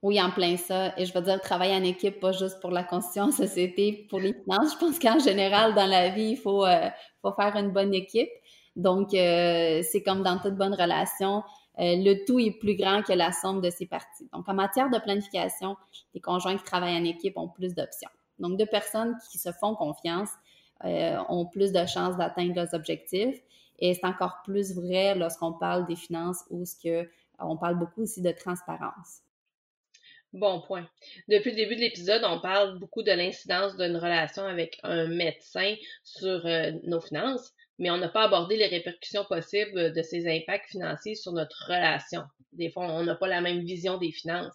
Oui, 0.02 0.22
en 0.22 0.32
plein 0.32 0.56
ça. 0.56 0.93
Et 0.98 1.06
je 1.06 1.13
veux 1.13 1.22
dire, 1.22 1.41
travailler 1.41 1.76
en 1.76 1.84
équipe, 1.84 2.19
pas 2.22 2.32
juste 2.32 2.60
pour 2.62 2.72
la 2.72 2.84
constitution 2.84 3.28
de 3.28 3.34
société, 3.34 4.08
pour 4.10 4.19
les 4.19 4.34
finances. 4.34 4.74
Je 4.74 4.78
pense 4.78 4.98
qu'en 4.98 5.19
général, 5.19 5.74
dans 5.76 5.88
la 5.88 6.10
vie, 6.10 6.32
il 6.32 6.38
faut, 6.38 6.65
euh, 6.65 6.89
faire 7.36 7.56
une 7.56 7.72
bonne 7.72 7.93
équipe. 7.93 8.30
Donc, 8.78 9.13
euh, 9.13 9.82
c'est 9.84 10.02
comme 10.02 10.24
dans 10.24 10.39
toute 10.39 10.56
bonne 10.56 10.74
relation, 10.74 11.43
euh, 11.80 11.95
le 11.98 12.26
tout 12.26 12.39
est 12.39 12.52
plus 12.52 12.76
grand 12.76 13.02
que 13.02 13.12
la 13.12 13.34
somme 13.34 13.60
de 13.60 13.69
ses 13.69 13.88
parties. 13.88 14.30
Donc, 14.32 14.48
en 14.48 14.54
matière 14.54 14.89
de 14.89 15.00
planification, 15.00 15.76
les 16.13 16.22
conjoints 16.22 16.56
qui 16.58 16.63
travaillent 16.63 16.98
en 16.98 17.04
équipe 17.04 17.38
ont 17.38 17.50
plus 17.50 17.76
d'options. 17.76 18.10
Donc, 18.38 18.58
deux 18.58 18.65
personnes 18.65 19.17
qui 19.32 19.38
se 19.38 19.52
font 19.52 19.76
confiance 19.76 20.30
euh, 20.86 21.18
ont 21.30 21.46
plus 21.46 21.72
de 21.72 21.86
chances 21.86 22.18
d'atteindre 22.18 22.56
leurs 22.56 22.74
objectifs. 22.74 23.42
Et 23.80 23.94
c'est 23.94 24.06
encore 24.06 24.42
plus 24.44 24.76
vrai 24.76 25.15
lorsqu'on 25.15 25.54
parle 25.54 25.88
des 25.88 25.96
finances 25.96 26.44
où 26.50 26.65
ce 26.65 26.76
que 26.76 27.10
on 27.39 27.58
parle 27.58 27.80
beaucoup 27.80 28.04
aussi 28.04 28.22
de 28.22 28.32
transparence. 28.32 29.22
Bon 30.34 30.62
point. 30.62 30.88
Depuis 31.28 31.52
le 31.52 31.56
début 31.56 31.76
de 31.76 31.82
l'épisode, 31.82 32.22
on 32.24 32.39
parle 32.39 32.78
beaucoup 32.78 33.02
de 33.02 33.12
l'incidence 33.12 33.76
d'une 33.78 33.98
relation 33.98 34.44
avec 34.44 34.80
un 34.84 35.08
médecin 35.08 35.74
sur 36.04 36.46
euh, 36.46 36.72
nos 36.84 37.02
finances, 37.02 37.52
mais 37.80 37.89
on 37.89 37.98
n'a 37.98 38.10
pas 38.10 38.26
abordé 38.26 38.56
les 38.56 38.68
répercussions 38.68 39.26
possibles 39.26 39.92
de 39.92 40.02
ces 40.04 40.28
impacts 40.28 40.70
financiers 40.70 41.15
sur 41.15 41.32
notre 41.32 41.65
relation. 41.68 42.24
Des 42.54 42.70
fois, 42.70 42.86
on 42.92 43.04
n'a 43.04 43.15
pas 43.15 43.28
la 43.28 43.42
même 43.42 43.62
vision 43.62 43.98
des 43.98 44.12
finances. 44.12 44.54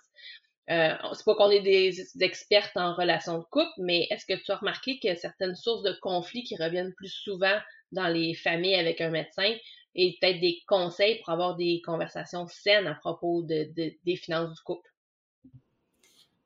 Euh, 0.71 0.95
c'est 1.13 1.25
pas 1.25 1.35
qu'on 1.35 1.51
est 1.51 1.61
des, 1.61 2.23
expertes 2.23 2.77
en 2.77 2.95
relations 2.95 3.39
de 3.39 3.45
couple, 3.45 3.73
mais 3.79 4.07
est-ce 4.11 4.25
que 4.25 4.43
tu 4.43 4.51
as 4.51 4.57
remarqué 4.57 4.99
que 4.99 5.15
certaines 5.15 5.57
sources 5.57 5.83
de 5.83 5.95
conflits 6.01 6.45
qui 6.45 6.57
reviennent 6.57 6.95
plus 6.95 7.13
souvent 7.13 7.59
dans 7.93 8.09
les 8.09 8.35
familles 8.35 8.77
avec 8.77 9.01
un 9.01 9.11
médecin 9.11 9.55
et 9.95 10.17
peut-être 10.21 10.41
des 10.41 10.63
conseils 10.67 11.21
pour 11.21 11.33
avoir 11.33 11.57
des 11.57 11.83
conversations 11.85 12.47
saines 12.47 12.87
à 12.87 12.95
propos 12.95 13.43
de, 13.43 13.71
des 13.77 14.17
finances 14.17 14.55
du 14.55 14.61
couple? 14.63 14.89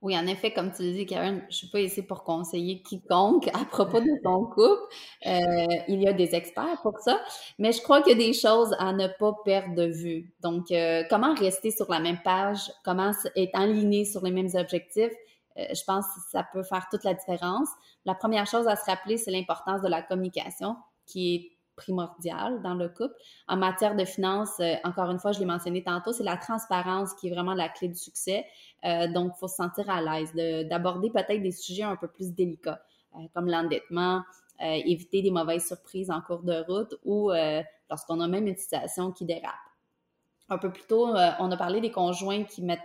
Oui, 0.00 0.16
en 0.16 0.28
effet, 0.28 0.52
comme 0.52 0.70
tu 0.70 0.84
le 0.84 0.92
dis, 0.92 1.06
Karen, 1.06 1.44
je 1.50 1.56
suis 1.56 1.66
pas 1.66 1.80
ici 1.80 2.02
pour 2.02 2.22
conseiller 2.22 2.82
quiconque 2.82 3.48
à 3.48 3.64
propos 3.64 3.98
de 4.00 4.22
ton 4.22 4.44
couple. 4.44 4.94
Euh, 5.26 5.66
il 5.88 6.00
y 6.00 6.06
a 6.06 6.12
des 6.12 6.36
experts 6.36 6.80
pour 6.82 7.00
ça, 7.00 7.20
mais 7.58 7.72
je 7.72 7.82
crois 7.82 8.00
qu'il 8.00 8.16
y 8.16 8.22
a 8.22 8.26
des 8.28 8.32
choses 8.32 8.76
à 8.78 8.92
ne 8.92 9.08
pas 9.08 9.34
perdre 9.44 9.74
de 9.74 9.86
vue. 9.86 10.32
Donc, 10.40 10.70
euh, 10.70 11.02
comment 11.10 11.34
rester 11.34 11.72
sur 11.72 11.90
la 11.90 11.98
même 11.98 12.20
page, 12.22 12.70
comment 12.84 13.10
être 13.34 13.58
aligné 13.58 14.04
sur 14.04 14.22
les 14.22 14.30
mêmes 14.30 14.50
objectifs, 14.54 15.12
euh, 15.58 15.64
je 15.74 15.82
pense 15.84 16.04
que 16.06 16.20
ça 16.30 16.46
peut 16.52 16.62
faire 16.62 16.86
toute 16.90 17.02
la 17.02 17.14
différence. 17.14 17.68
La 18.04 18.14
première 18.14 18.46
chose 18.46 18.68
à 18.68 18.76
se 18.76 18.84
rappeler, 18.84 19.16
c'est 19.16 19.32
l'importance 19.32 19.82
de 19.82 19.88
la 19.88 20.02
communication, 20.02 20.76
qui 21.06 21.34
est 21.34 21.57
primordial 21.78 22.60
dans 22.60 22.74
le 22.74 22.88
couple. 22.88 23.14
En 23.46 23.56
matière 23.56 23.96
de 23.96 24.04
finances, 24.04 24.60
euh, 24.60 24.74
encore 24.84 25.10
une 25.10 25.18
fois, 25.18 25.32
je 25.32 25.38
l'ai 25.38 25.46
mentionné 25.46 25.82
tantôt, 25.82 26.12
c'est 26.12 26.24
la 26.24 26.36
transparence 26.36 27.14
qui 27.14 27.28
est 27.28 27.30
vraiment 27.30 27.54
la 27.54 27.68
clé 27.68 27.88
du 27.88 27.96
succès. 27.96 28.44
Euh, 28.84 29.08
donc, 29.08 29.32
il 29.34 29.38
faut 29.38 29.48
se 29.48 29.56
sentir 29.56 29.88
à 29.88 30.02
l'aise 30.02 30.34
d'aborder 30.68 31.10
peut-être 31.10 31.42
des 31.42 31.52
sujets 31.52 31.84
un 31.84 31.96
peu 31.96 32.08
plus 32.08 32.34
délicats, 32.34 32.82
euh, 33.14 33.20
comme 33.34 33.48
l'endettement, 33.48 34.22
éviter 34.60 35.22
des 35.22 35.30
mauvaises 35.30 35.68
surprises 35.68 36.10
en 36.10 36.20
cours 36.20 36.42
de 36.42 36.64
route 36.66 36.92
ou 37.04 37.30
lorsqu'on 37.88 38.18
a 38.18 38.26
même 38.26 38.48
une 38.48 38.56
situation 38.56 39.12
qui 39.12 39.24
dérape. 39.24 39.54
Un 40.48 40.58
peu 40.58 40.72
plus 40.72 40.82
tôt, 40.82 41.06
on 41.06 41.52
a 41.52 41.56
parlé 41.56 41.80
des 41.80 41.92
conjoints 41.92 42.42
qui 42.42 42.62
mettent 42.62 42.80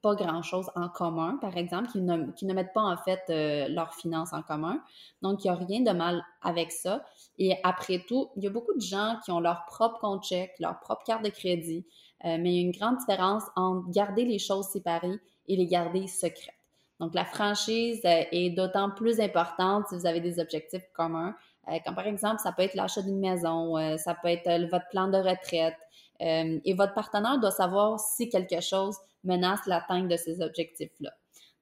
pas 0.00 0.14
grand-chose 0.14 0.70
en 0.76 0.88
commun, 0.88 1.38
par 1.40 1.56
exemple, 1.56 1.90
qui 1.90 2.00
ne, 2.00 2.30
qui 2.32 2.46
ne 2.46 2.54
mettent 2.54 2.72
pas 2.72 2.82
en 2.82 2.96
fait 2.96 3.22
euh, 3.30 3.68
leurs 3.68 3.94
finances 3.94 4.32
en 4.32 4.42
commun. 4.42 4.80
Donc, 5.22 5.44
il 5.44 5.50
n'y 5.50 5.56
a 5.56 5.58
rien 5.58 5.80
de 5.80 5.90
mal 5.90 6.24
avec 6.42 6.70
ça. 6.70 7.04
Et 7.38 7.56
après 7.64 8.04
tout, 8.06 8.30
il 8.36 8.44
y 8.44 8.46
a 8.46 8.50
beaucoup 8.50 8.74
de 8.74 8.80
gens 8.80 9.16
qui 9.24 9.32
ont 9.32 9.40
leur 9.40 9.64
propre 9.66 9.98
compte 9.98 10.24
chèque, 10.24 10.54
leur 10.60 10.78
propre 10.80 11.02
carte 11.04 11.24
de 11.24 11.30
crédit, 11.30 11.84
euh, 12.24 12.36
mais 12.38 12.52
il 12.52 12.54
y 12.54 12.58
a 12.58 12.62
une 12.62 12.72
grande 12.72 12.98
différence 12.98 13.42
entre 13.56 13.90
garder 13.90 14.24
les 14.24 14.38
choses 14.38 14.66
séparées 14.68 15.18
et 15.48 15.56
les 15.56 15.66
garder 15.66 16.06
secrètes. 16.06 16.54
Donc, 17.00 17.14
la 17.14 17.24
franchise 17.24 18.00
euh, 18.04 18.24
est 18.30 18.50
d'autant 18.50 18.90
plus 18.90 19.20
importante 19.20 19.86
si 19.88 19.96
vous 19.96 20.06
avez 20.06 20.20
des 20.20 20.38
objectifs 20.38 20.86
communs, 20.94 21.34
comme 21.84 21.94
par 21.94 22.06
exemple, 22.06 22.40
ça 22.40 22.50
peut 22.52 22.62
être 22.62 22.74
l'achat 22.74 23.02
d'une 23.02 23.20
maison, 23.20 23.74
ça 23.98 24.14
peut 24.14 24.28
être 24.28 24.70
votre 24.70 24.88
plan 24.88 25.06
de 25.06 25.18
retraite, 25.18 25.76
et 26.18 26.72
votre 26.72 26.94
partenaire 26.94 27.38
doit 27.38 27.50
savoir 27.50 28.00
si 28.00 28.30
quelque 28.30 28.62
chose 28.62 28.96
menace 29.24 29.66
l'atteinte 29.66 30.08
de 30.08 30.16
ces 30.16 30.40
objectifs-là. 30.40 31.10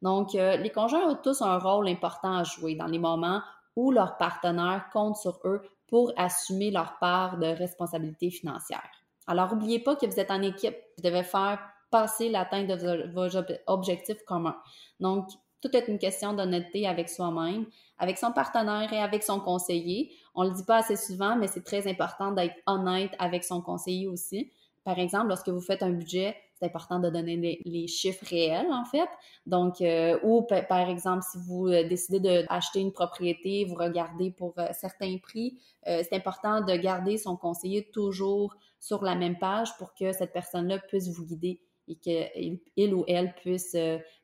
Donc, 0.02 0.34
euh, 0.34 0.56
les 0.56 0.70
conjoints 0.70 1.08
ont 1.08 1.16
tous 1.16 1.42
un 1.42 1.58
rôle 1.58 1.88
important 1.88 2.36
à 2.36 2.44
jouer 2.44 2.74
dans 2.74 2.86
les 2.86 2.98
moments 2.98 3.40
où 3.76 3.90
leur 3.90 4.16
partenaire 4.16 4.88
compte 4.92 5.16
sur 5.16 5.38
eux 5.44 5.62
pour 5.88 6.12
assumer 6.16 6.70
leur 6.70 6.98
part 6.98 7.38
de 7.38 7.46
responsabilité 7.46 8.30
financière. 8.30 8.90
Alors, 9.26 9.54
n'oubliez 9.54 9.78
pas 9.80 9.96
que 9.96 10.06
vous 10.06 10.20
êtes 10.20 10.30
en 10.30 10.42
équipe, 10.42 10.76
vous 10.96 11.02
devez 11.02 11.22
faire 11.22 11.58
passer 11.90 12.28
l'atteinte 12.28 12.68
de 12.68 13.10
vos 13.12 13.28
objectifs 13.66 14.22
communs. 14.24 14.56
Donc, 15.00 15.28
tout 15.62 15.74
est 15.76 15.88
une 15.88 15.98
question 15.98 16.32
d'honnêteté 16.32 16.86
avec 16.86 17.08
soi-même, 17.08 17.66
avec 17.98 18.18
son 18.18 18.32
partenaire 18.32 18.92
et 18.92 19.00
avec 19.00 19.22
son 19.22 19.40
conseiller. 19.40 20.12
On 20.34 20.44
ne 20.44 20.50
le 20.50 20.54
dit 20.54 20.64
pas 20.64 20.78
assez 20.78 20.96
souvent, 20.96 21.36
mais 21.36 21.48
c'est 21.48 21.64
très 21.64 21.88
important 21.88 22.32
d'être 22.32 22.56
honnête 22.66 23.12
avec 23.18 23.42
son 23.44 23.62
conseiller 23.62 24.06
aussi. 24.06 24.52
Par 24.84 24.98
exemple, 24.98 25.28
lorsque 25.28 25.48
vous 25.48 25.60
faites 25.60 25.82
un 25.82 25.90
budget, 25.90 26.36
c'est 26.58 26.66
important 26.66 26.98
de 27.00 27.10
donner 27.10 27.60
les, 27.64 27.86
chiffres 27.86 28.24
réels, 28.28 28.72
en 28.72 28.84
fait. 28.84 29.08
Donc, 29.44 29.80
euh, 29.80 30.18
ou 30.22 30.42
par 30.42 30.88
exemple, 30.88 31.22
si 31.30 31.38
vous 31.46 31.66
euh, 31.66 31.86
décidez 31.86 32.20
d'acheter 32.20 32.80
une 32.80 32.92
propriété, 32.92 33.64
vous 33.64 33.74
regardez 33.74 34.30
pour 34.30 34.54
euh, 34.58 34.68
certains 34.72 35.18
prix, 35.18 35.58
c'est 35.84 36.14
important 36.14 36.62
de 36.62 36.74
garder 36.74 37.16
son 37.16 37.36
conseiller 37.36 37.88
toujours 37.92 38.56
sur 38.80 39.04
la 39.04 39.14
même 39.14 39.38
page 39.38 39.76
pour 39.78 39.94
que 39.94 40.12
cette 40.12 40.32
personne-là 40.32 40.78
puisse 40.78 41.08
vous 41.08 41.24
guider 41.24 41.60
et 41.86 41.94
qu'il 41.94 42.92
ou 42.92 43.04
elle 43.06 43.32
puisse 43.34 43.76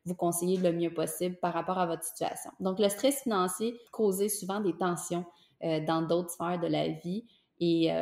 vous 0.04 0.14
conseiller 0.16 0.56
le 0.56 0.72
mieux 0.72 0.92
possible 0.92 1.36
par 1.36 1.52
rapport 1.52 1.78
à 1.78 1.86
votre 1.86 2.02
situation. 2.02 2.50
Donc, 2.58 2.80
le 2.80 2.88
stress 2.88 3.22
financier 3.22 3.78
cause 3.92 4.26
souvent 4.26 4.58
des 4.58 4.76
tensions 4.76 5.24
dans 5.60 6.02
d'autres 6.02 6.30
sphères 6.30 6.58
de 6.58 6.66
la 6.66 6.88
vie. 6.88 7.24
Et 7.60 7.92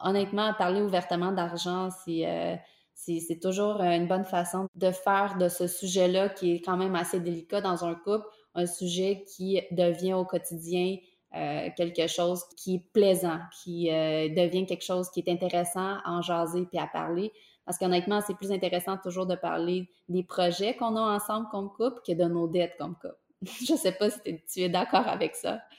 honnêtement, 0.00 0.54
parler 0.54 0.80
ouvertement 0.80 1.32
d'argent, 1.32 1.88
c'est 2.04 2.60
c'est 3.04 3.40
toujours 3.40 3.80
euh, 3.80 3.90
une 3.90 4.06
bonne 4.06 4.24
façon 4.24 4.68
de 4.74 4.90
faire 4.90 5.36
de 5.38 5.48
ce 5.48 5.66
sujet-là, 5.66 6.28
qui 6.28 6.54
est 6.54 6.60
quand 6.60 6.76
même 6.76 6.94
assez 6.94 7.20
délicat 7.20 7.60
dans 7.60 7.84
un 7.84 7.94
couple, 7.94 8.26
un 8.54 8.66
sujet 8.66 9.24
qui 9.34 9.60
devient 9.70 10.14
au 10.14 10.24
quotidien 10.24 10.96
euh, 11.34 11.68
quelque 11.76 12.06
chose 12.06 12.44
qui 12.56 12.76
est 12.76 12.92
plaisant, 12.92 13.38
qui 13.62 13.90
euh, 13.90 14.28
devient 14.28 14.66
quelque 14.66 14.84
chose 14.84 15.10
qui 15.10 15.20
est 15.20 15.30
intéressant 15.30 15.98
à 16.04 16.12
en 16.12 16.22
jaser 16.22 16.66
puis 16.66 16.78
à 16.78 16.86
parler. 16.86 17.32
Parce 17.64 17.78
qu'honnêtement, 17.78 18.20
c'est 18.20 18.36
plus 18.36 18.52
intéressant 18.52 18.98
toujours 18.98 19.26
de 19.26 19.36
parler 19.36 19.88
des 20.08 20.24
projets 20.24 20.74
qu'on 20.74 20.96
a 20.96 21.00
ensemble 21.00 21.48
comme 21.50 21.70
couple 21.70 22.00
que 22.06 22.12
de 22.12 22.24
nos 22.24 22.48
dettes 22.48 22.76
comme 22.78 22.96
couple. 22.96 23.16
Je 23.66 23.74
sais 23.74 23.92
pas 23.92 24.10
si 24.10 24.20
tu 24.52 24.60
es 24.60 24.68
d'accord 24.68 25.08
avec 25.08 25.34
ça. 25.34 25.60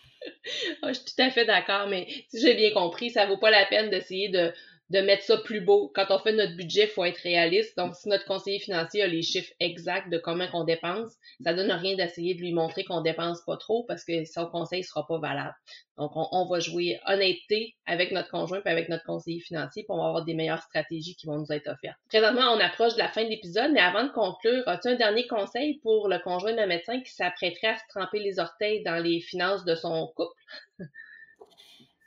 Ah, 0.81 0.93
je 0.93 0.99
suis 0.99 1.03
tout 1.03 1.21
à 1.21 1.29
fait 1.29 1.45
d'accord, 1.45 1.87
mais 1.89 2.07
si 2.29 2.39
j'ai 2.39 2.55
bien 2.55 2.71
compris, 2.71 3.09
ça 3.09 3.25
vaut 3.25 3.37
pas 3.37 3.51
la 3.51 3.65
peine 3.65 3.89
d'essayer 3.89 4.29
de, 4.29 4.53
de 4.93 5.01
mettre 5.01 5.23
ça 5.23 5.37
plus 5.37 5.59
beau. 5.59 5.91
Quand 5.95 6.05
on 6.11 6.19
fait 6.19 6.33
notre 6.33 6.55
budget, 6.55 6.85
faut 6.85 7.03
être 7.03 7.17
réaliste. 7.17 7.75
Donc, 7.77 7.95
si 7.95 8.07
notre 8.09 8.25
conseiller 8.25 8.59
financier 8.59 9.01
a 9.01 9.07
les 9.07 9.23
chiffres 9.23 9.51
exacts 9.59 10.09
de 10.11 10.19
combien 10.19 10.47
qu'on 10.47 10.63
dépense, 10.63 11.11
ça 11.43 11.55
donne 11.55 11.71
rien 11.71 11.95
d'essayer 11.95 12.35
de 12.35 12.39
lui 12.39 12.53
montrer 12.53 12.83
qu'on 12.83 13.01
dépense 13.01 13.41
pas 13.43 13.57
trop 13.57 13.85
parce 13.87 14.05
que 14.05 14.23
son 14.25 14.45
conseil 14.45 14.83
sera 14.83 15.05
pas 15.07 15.17
valable. 15.17 15.55
Donc, 15.97 16.11
on, 16.15 16.45
va 16.45 16.59
jouer 16.59 16.99
honnêteté 17.07 17.75
avec 17.87 18.11
notre 18.11 18.29
conjoint 18.29 18.61
et 18.63 18.69
avec 18.69 18.87
notre 18.89 19.03
conseiller 19.03 19.39
financier 19.39 19.83
pour 19.87 20.03
avoir 20.03 20.25
des 20.25 20.35
meilleures 20.35 20.61
stratégies 20.61 21.15
qui 21.15 21.25
vont 21.25 21.39
nous 21.39 21.51
être 21.51 21.67
offertes. 21.67 21.97
Présentement, 22.09 22.51
on 22.51 22.59
approche 22.59 22.93
de 22.93 22.99
la 22.99 23.09
fin 23.09 23.23
de 23.23 23.29
l'épisode, 23.29 23.71
mais 23.71 23.79
avant 23.79 24.03
de 24.03 24.11
conclure, 24.11 24.63
as-tu 24.67 24.89
un 24.89 24.95
dernier 24.95 25.25
conseil 25.25 25.79
pour 25.79 26.07
le 26.07 26.19
conjoint 26.19 26.53
d'un 26.53 26.67
médecin 26.67 27.01
qui 27.01 27.11
s'apprêterait 27.11 27.67
à 27.67 27.77
se 27.77 27.83
tremper 27.89 28.19
les 28.19 28.39
orteils 28.39 28.83
dans 28.83 29.01
les 29.03 29.21
finances 29.21 29.65
de 29.65 29.73
son 29.73 30.11
couple? 30.15 30.33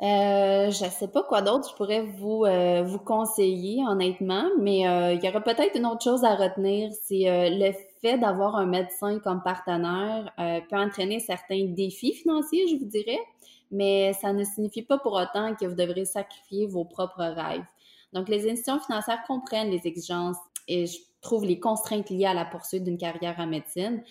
Euh, 0.02 0.70
je 0.70 0.84
ne 0.84 0.90
sais 0.90 1.08
pas 1.08 1.22
quoi 1.22 1.40
d'autre 1.40 1.70
je 1.70 1.74
pourrais 1.74 2.02
vous, 2.02 2.44
euh, 2.44 2.82
vous 2.82 2.98
conseiller, 2.98 3.82
honnêtement, 3.88 4.44
mais 4.60 4.86
euh, 4.86 5.14
il 5.14 5.24
y 5.24 5.28
aurait 5.28 5.42
peut-être 5.42 5.74
une 5.74 5.86
autre 5.86 6.02
chose 6.04 6.22
à 6.22 6.34
retenir, 6.34 6.90
c'est 7.02 7.24
le 7.50 7.72
fait 8.02 8.18
d'avoir 8.18 8.56
un 8.56 8.66
médecin 8.66 9.18
comme 9.20 9.42
partenaire 9.42 10.30
peut 10.68 10.76
entraîner 10.76 11.18
certains 11.18 11.64
défis 11.68 12.12
financiers, 12.12 12.68
je 12.68 12.76
vous 12.76 12.84
dirais, 12.84 13.18
mais 13.70 14.12
ça 14.12 14.34
ne 14.34 14.44
signifie 14.44 14.82
pas 14.82 14.98
pour 14.98 15.14
autant 15.14 15.54
que 15.54 15.64
vous 15.64 15.74
devrez 15.74 16.04
sacrifier 16.04 16.66
vos 16.66 16.84
propres 16.84 17.24
rêves. 17.24 17.64
Donc, 18.12 18.28
les 18.28 18.44
institutions 18.44 18.80
financières 18.80 19.22
comprennent 19.26 19.70
les 19.70 19.86
exigences 19.86 20.36
et 20.68 20.86
je 20.86 20.98
trouve 21.22 21.44
les 21.46 21.58
contraintes 21.58 22.10
liées 22.10 22.26
à 22.26 22.34
la 22.34 22.44
poursuite 22.44 22.84
d'une 22.84 22.98
carrière 22.98 23.36
en 23.38 23.46
médecine. 23.46 24.02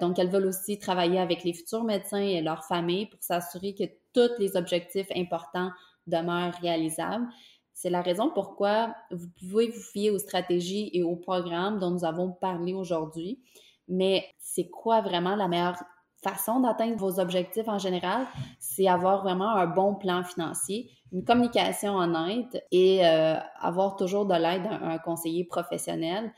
donc, 0.00 0.18
elles 0.18 0.30
veulent 0.30 0.46
aussi 0.46 0.78
travailler 0.78 1.18
avec 1.18 1.44
les 1.44 1.52
futurs 1.52 1.84
médecins 1.84 2.22
et 2.22 2.40
leurs 2.40 2.64
familles 2.64 3.06
pour 3.06 3.22
s'assurer 3.22 3.74
que 3.74 3.84
tous 4.12 4.30
les 4.38 4.56
objectifs 4.56 5.08
importants 5.14 5.70
demeurent 6.06 6.54
réalisables. 6.60 7.26
C'est 7.72 7.90
la 7.90 8.02
raison 8.02 8.30
pourquoi 8.30 8.94
vous 9.10 9.28
pouvez 9.38 9.68
vous 9.68 9.80
fier 9.80 10.10
aux 10.10 10.18
stratégies 10.18 10.90
et 10.92 11.02
aux 11.02 11.16
programmes 11.16 11.78
dont 11.78 11.90
nous 11.90 12.04
avons 12.04 12.30
parlé 12.30 12.74
aujourd'hui. 12.74 13.40
Mais 13.88 14.26
c'est 14.38 14.68
quoi 14.68 15.00
vraiment 15.00 15.34
la 15.34 15.48
meilleure 15.48 15.82
façon 16.22 16.60
d'atteindre 16.60 16.96
vos 16.96 17.18
objectifs 17.18 17.68
en 17.68 17.78
général? 17.78 18.26
C'est 18.58 18.86
avoir 18.86 19.22
vraiment 19.22 19.50
un 19.50 19.66
bon 19.66 19.94
plan 19.94 20.22
financier, 20.22 20.90
une 21.12 21.24
communication 21.24 21.96
honnête 21.96 22.62
et 22.70 23.06
euh, 23.06 23.36
avoir 23.58 23.96
toujours 23.96 24.26
de 24.26 24.34
l'aide 24.34 24.64
d'un 24.64 24.98
conseiller 24.98 25.44
professionnel. 25.44 26.32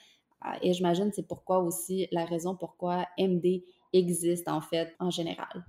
Et 0.60 0.72
j'imagine 0.72 1.10
c'est 1.12 1.26
pourquoi 1.26 1.58
aussi 1.58 2.08
la 2.12 2.24
raison 2.24 2.56
pourquoi 2.56 3.06
MD 3.18 3.64
existe 3.92 4.48
en 4.48 4.60
fait 4.60 4.94
en 4.98 5.10
général. 5.10 5.64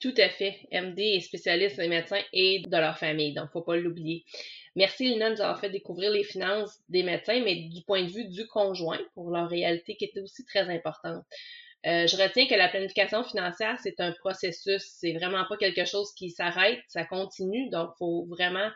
Tout 0.00 0.14
à 0.18 0.28
fait. 0.28 0.58
MD 0.72 0.98
est 0.98 1.20
spécialiste 1.20 1.78
des 1.78 1.88
médecins 1.88 2.20
et 2.32 2.60
de 2.60 2.76
leur 2.76 2.98
famille, 2.98 3.32
donc 3.32 3.50
faut 3.50 3.62
pas 3.62 3.76
l'oublier. 3.76 4.24
Merci 4.74 5.08
Lina 5.08 5.30
de 5.30 5.36
nous 5.36 5.40
avoir 5.40 5.58
fait 5.58 5.70
découvrir 5.70 6.10
les 6.10 6.24
finances 6.24 6.80
des 6.90 7.02
médecins, 7.02 7.42
mais 7.42 7.54
du 7.54 7.82
point 7.82 8.02
de 8.02 8.10
vue 8.10 8.28
du 8.28 8.46
conjoint, 8.46 9.00
pour 9.14 9.30
leur 9.30 9.48
réalité 9.48 9.96
qui 9.96 10.04
était 10.04 10.20
aussi 10.20 10.44
très 10.44 10.68
importante. 10.68 11.24
Euh, 11.86 12.06
je 12.06 12.16
retiens 12.16 12.46
que 12.46 12.54
la 12.54 12.68
planification 12.68 13.22
financière, 13.22 13.78
c'est 13.80 14.00
un 14.00 14.12
processus. 14.12 14.82
C'est 14.98 15.12
vraiment 15.12 15.44
pas 15.48 15.56
quelque 15.56 15.84
chose 15.84 16.12
qui 16.14 16.30
s'arrête, 16.30 16.80
ça 16.88 17.04
continue. 17.04 17.70
Donc, 17.70 17.90
faut 17.98 18.26
vraiment 18.26 18.68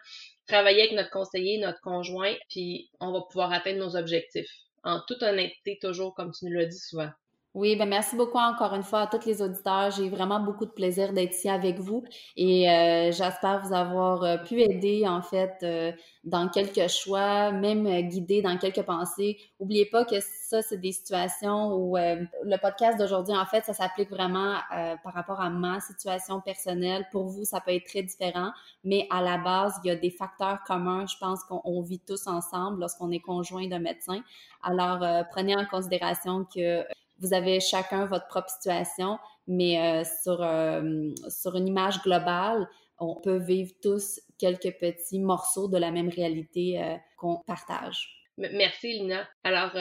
travailler 0.46 0.82
avec 0.82 0.92
notre 0.92 1.10
conseiller, 1.10 1.58
notre 1.58 1.80
conjoint, 1.80 2.34
puis 2.48 2.88
on 3.00 3.12
va 3.12 3.22
pouvoir 3.22 3.52
atteindre 3.52 3.80
nos 3.80 3.96
objectifs. 3.96 4.50
En 4.84 5.00
toute 5.08 5.22
honnêteté, 5.22 5.78
toujours, 5.82 6.14
comme 6.14 6.32
tu 6.32 6.44
nous 6.44 6.52
l'as 6.52 6.66
dit 6.66 6.78
souvent. 6.78 7.10
Oui, 7.54 7.74
ben 7.74 7.88
merci 7.88 8.14
beaucoup 8.14 8.38
encore 8.38 8.74
une 8.74 8.84
fois 8.84 9.00
à 9.00 9.06
tous 9.08 9.26
les 9.26 9.42
auditeurs. 9.42 9.90
J'ai 9.90 10.08
vraiment 10.08 10.38
beaucoup 10.38 10.66
de 10.66 10.70
plaisir 10.70 11.12
d'être 11.12 11.32
ici 11.32 11.48
avec 11.48 11.80
vous 11.80 12.04
et 12.36 12.70
euh, 12.70 13.10
j'espère 13.10 13.60
vous 13.64 13.74
avoir 13.74 14.22
euh, 14.22 14.36
pu 14.36 14.60
aider 14.60 15.04
en 15.08 15.20
fait 15.20 15.56
euh, 15.64 15.90
dans 16.22 16.48
quelques 16.48 16.88
choix, 16.88 17.50
même 17.50 18.02
guider 18.02 18.40
dans 18.40 18.56
quelques 18.56 18.82
pensées. 18.82 19.36
Oubliez 19.58 19.84
pas 19.86 20.04
que 20.04 20.20
ça, 20.20 20.62
c'est 20.62 20.76
des 20.80 20.92
situations 20.92 21.74
où 21.74 21.96
le 21.96 22.56
podcast 22.58 22.98
d'aujourd'hui, 22.98 23.34
en 23.34 23.46
fait, 23.46 23.64
ça 23.64 23.72
s'applique 23.72 24.10
vraiment 24.10 24.56
par 25.02 25.14
rapport 25.14 25.40
à 25.40 25.48
ma 25.48 25.80
situation 25.80 26.40
personnelle. 26.40 27.06
Pour 27.10 27.26
vous, 27.28 27.44
ça 27.44 27.60
peut 27.60 27.72
être 27.72 27.86
très 27.86 28.02
différent, 28.02 28.50
mais 28.84 29.06
à 29.10 29.22
la 29.22 29.38
base, 29.38 29.74
il 29.84 29.88
y 29.88 29.90
a 29.90 29.96
des 29.96 30.10
facteurs 30.10 30.58
communs, 30.66 31.06
je 31.06 31.16
pense 31.18 31.42
qu'on 31.44 31.80
vit 31.82 32.00
tous 32.00 32.26
ensemble 32.26 32.80
lorsqu'on 32.80 33.10
est 33.12 33.20
conjoint 33.20 33.66
de 33.68 33.76
médecin. 33.76 34.20
Alors, 34.62 35.04
prenez 35.30 35.56
en 35.56 35.64
considération 35.66 36.44
que 36.44 36.84
vous 37.20 37.34
avez 37.34 37.60
chacun 37.60 38.06
votre 38.06 38.26
propre 38.26 38.50
situation, 38.50 39.18
mais 39.46 39.80
euh, 39.80 40.04
sur, 40.22 40.42
euh, 40.42 41.08
sur 41.28 41.54
une 41.56 41.68
image 41.68 42.02
globale, 42.02 42.68
on 42.98 43.14
peut 43.20 43.38
vivre 43.38 43.72
tous 43.82 44.20
quelques 44.38 44.76
petits 44.78 45.20
morceaux 45.20 45.68
de 45.68 45.78
la 45.78 45.90
même 45.90 46.08
réalité 46.08 46.82
euh, 46.82 46.96
qu'on 47.16 47.36
partage. 47.46 48.26
Merci, 48.36 48.92
Lina. 48.94 49.28
Alors, 49.44 49.72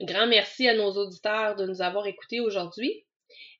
grand 0.00 0.26
merci 0.28 0.68
à 0.68 0.76
nos 0.76 0.92
auditeurs 0.92 1.56
de 1.56 1.66
nous 1.66 1.82
avoir 1.82 2.06
écoutés 2.06 2.38
aujourd'hui. 2.38 3.04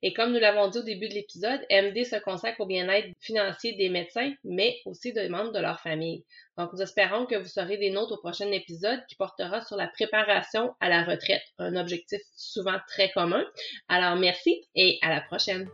Et 0.02 0.12
comme 0.12 0.32
nous 0.32 0.38
l'avons 0.38 0.68
dit 0.68 0.78
au 0.78 0.82
début 0.82 1.08
de 1.08 1.14
l'épisode, 1.14 1.60
MD 1.70 2.04
se 2.04 2.16
consacre 2.22 2.60
au 2.60 2.66
bien-être 2.66 3.08
financier 3.20 3.74
des 3.74 3.88
médecins, 3.88 4.32
mais 4.44 4.76
aussi 4.84 5.12
des 5.12 5.28
membres 5.28 5.52
de 5.52 5.60
leur 5.60 5.80
famille. 5.80 6.24
Donc, 6.58 6.72
nous 6.72 6.82
espérons 6.82 7.26
que 7.26 7.36
vous 7.36 7.48
serez 7.48 7.78
des 7.78 7.90
nôtres 7.90 8.12
au 8.12 8.18
prochain 8.18 8.50
épisode 8.52 9.00
qui 9.08 9.16
portera 9.16 9.60
sur 9.62 9.76
la 9.76 9.88
préparation 9.88 10.74
à 10.80 10.88
la 10.88 11.04
retraite, 11.04 11.42
un 11.58 11.76
objectif 11.76 12.20
souvent 12.36 12.78
très 12.88 13.10
commun. 13.10 13.44
Alors, 13.88 14.16
merci 14.16 14.64
et 14.74 14.98
à 15.02 15.10
la 15.10 15.20
prochaine. 15.20 15.68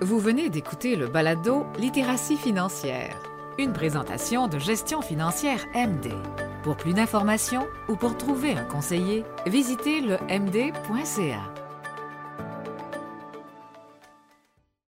Vous 0.00 0.18
venez 0.18 0.50
d'écouter 0.50 0.96
le 0.96 1.06
balado 1.06 1.64
Littératie 1.78 2.36
financière, 2.36 3.16
une 3.58 3.72
présentation 3.72 4.48
de 4.48 4.58
gestion 4.58 5.00
financière 5.00 5.64
MD. 5.74 6.10
Pour 6.62 6.76
plus 6.76 6.94
d'informations 6.94 7.66
ou 7.88 7.96
pour 7.96 8.16
trouver 8.18 8.52
un 8.52 8.64
conseiller, 8.64 9.24
visitez 9.46 10.00
le 10.00 10.16
md.ca. 10.28 11.53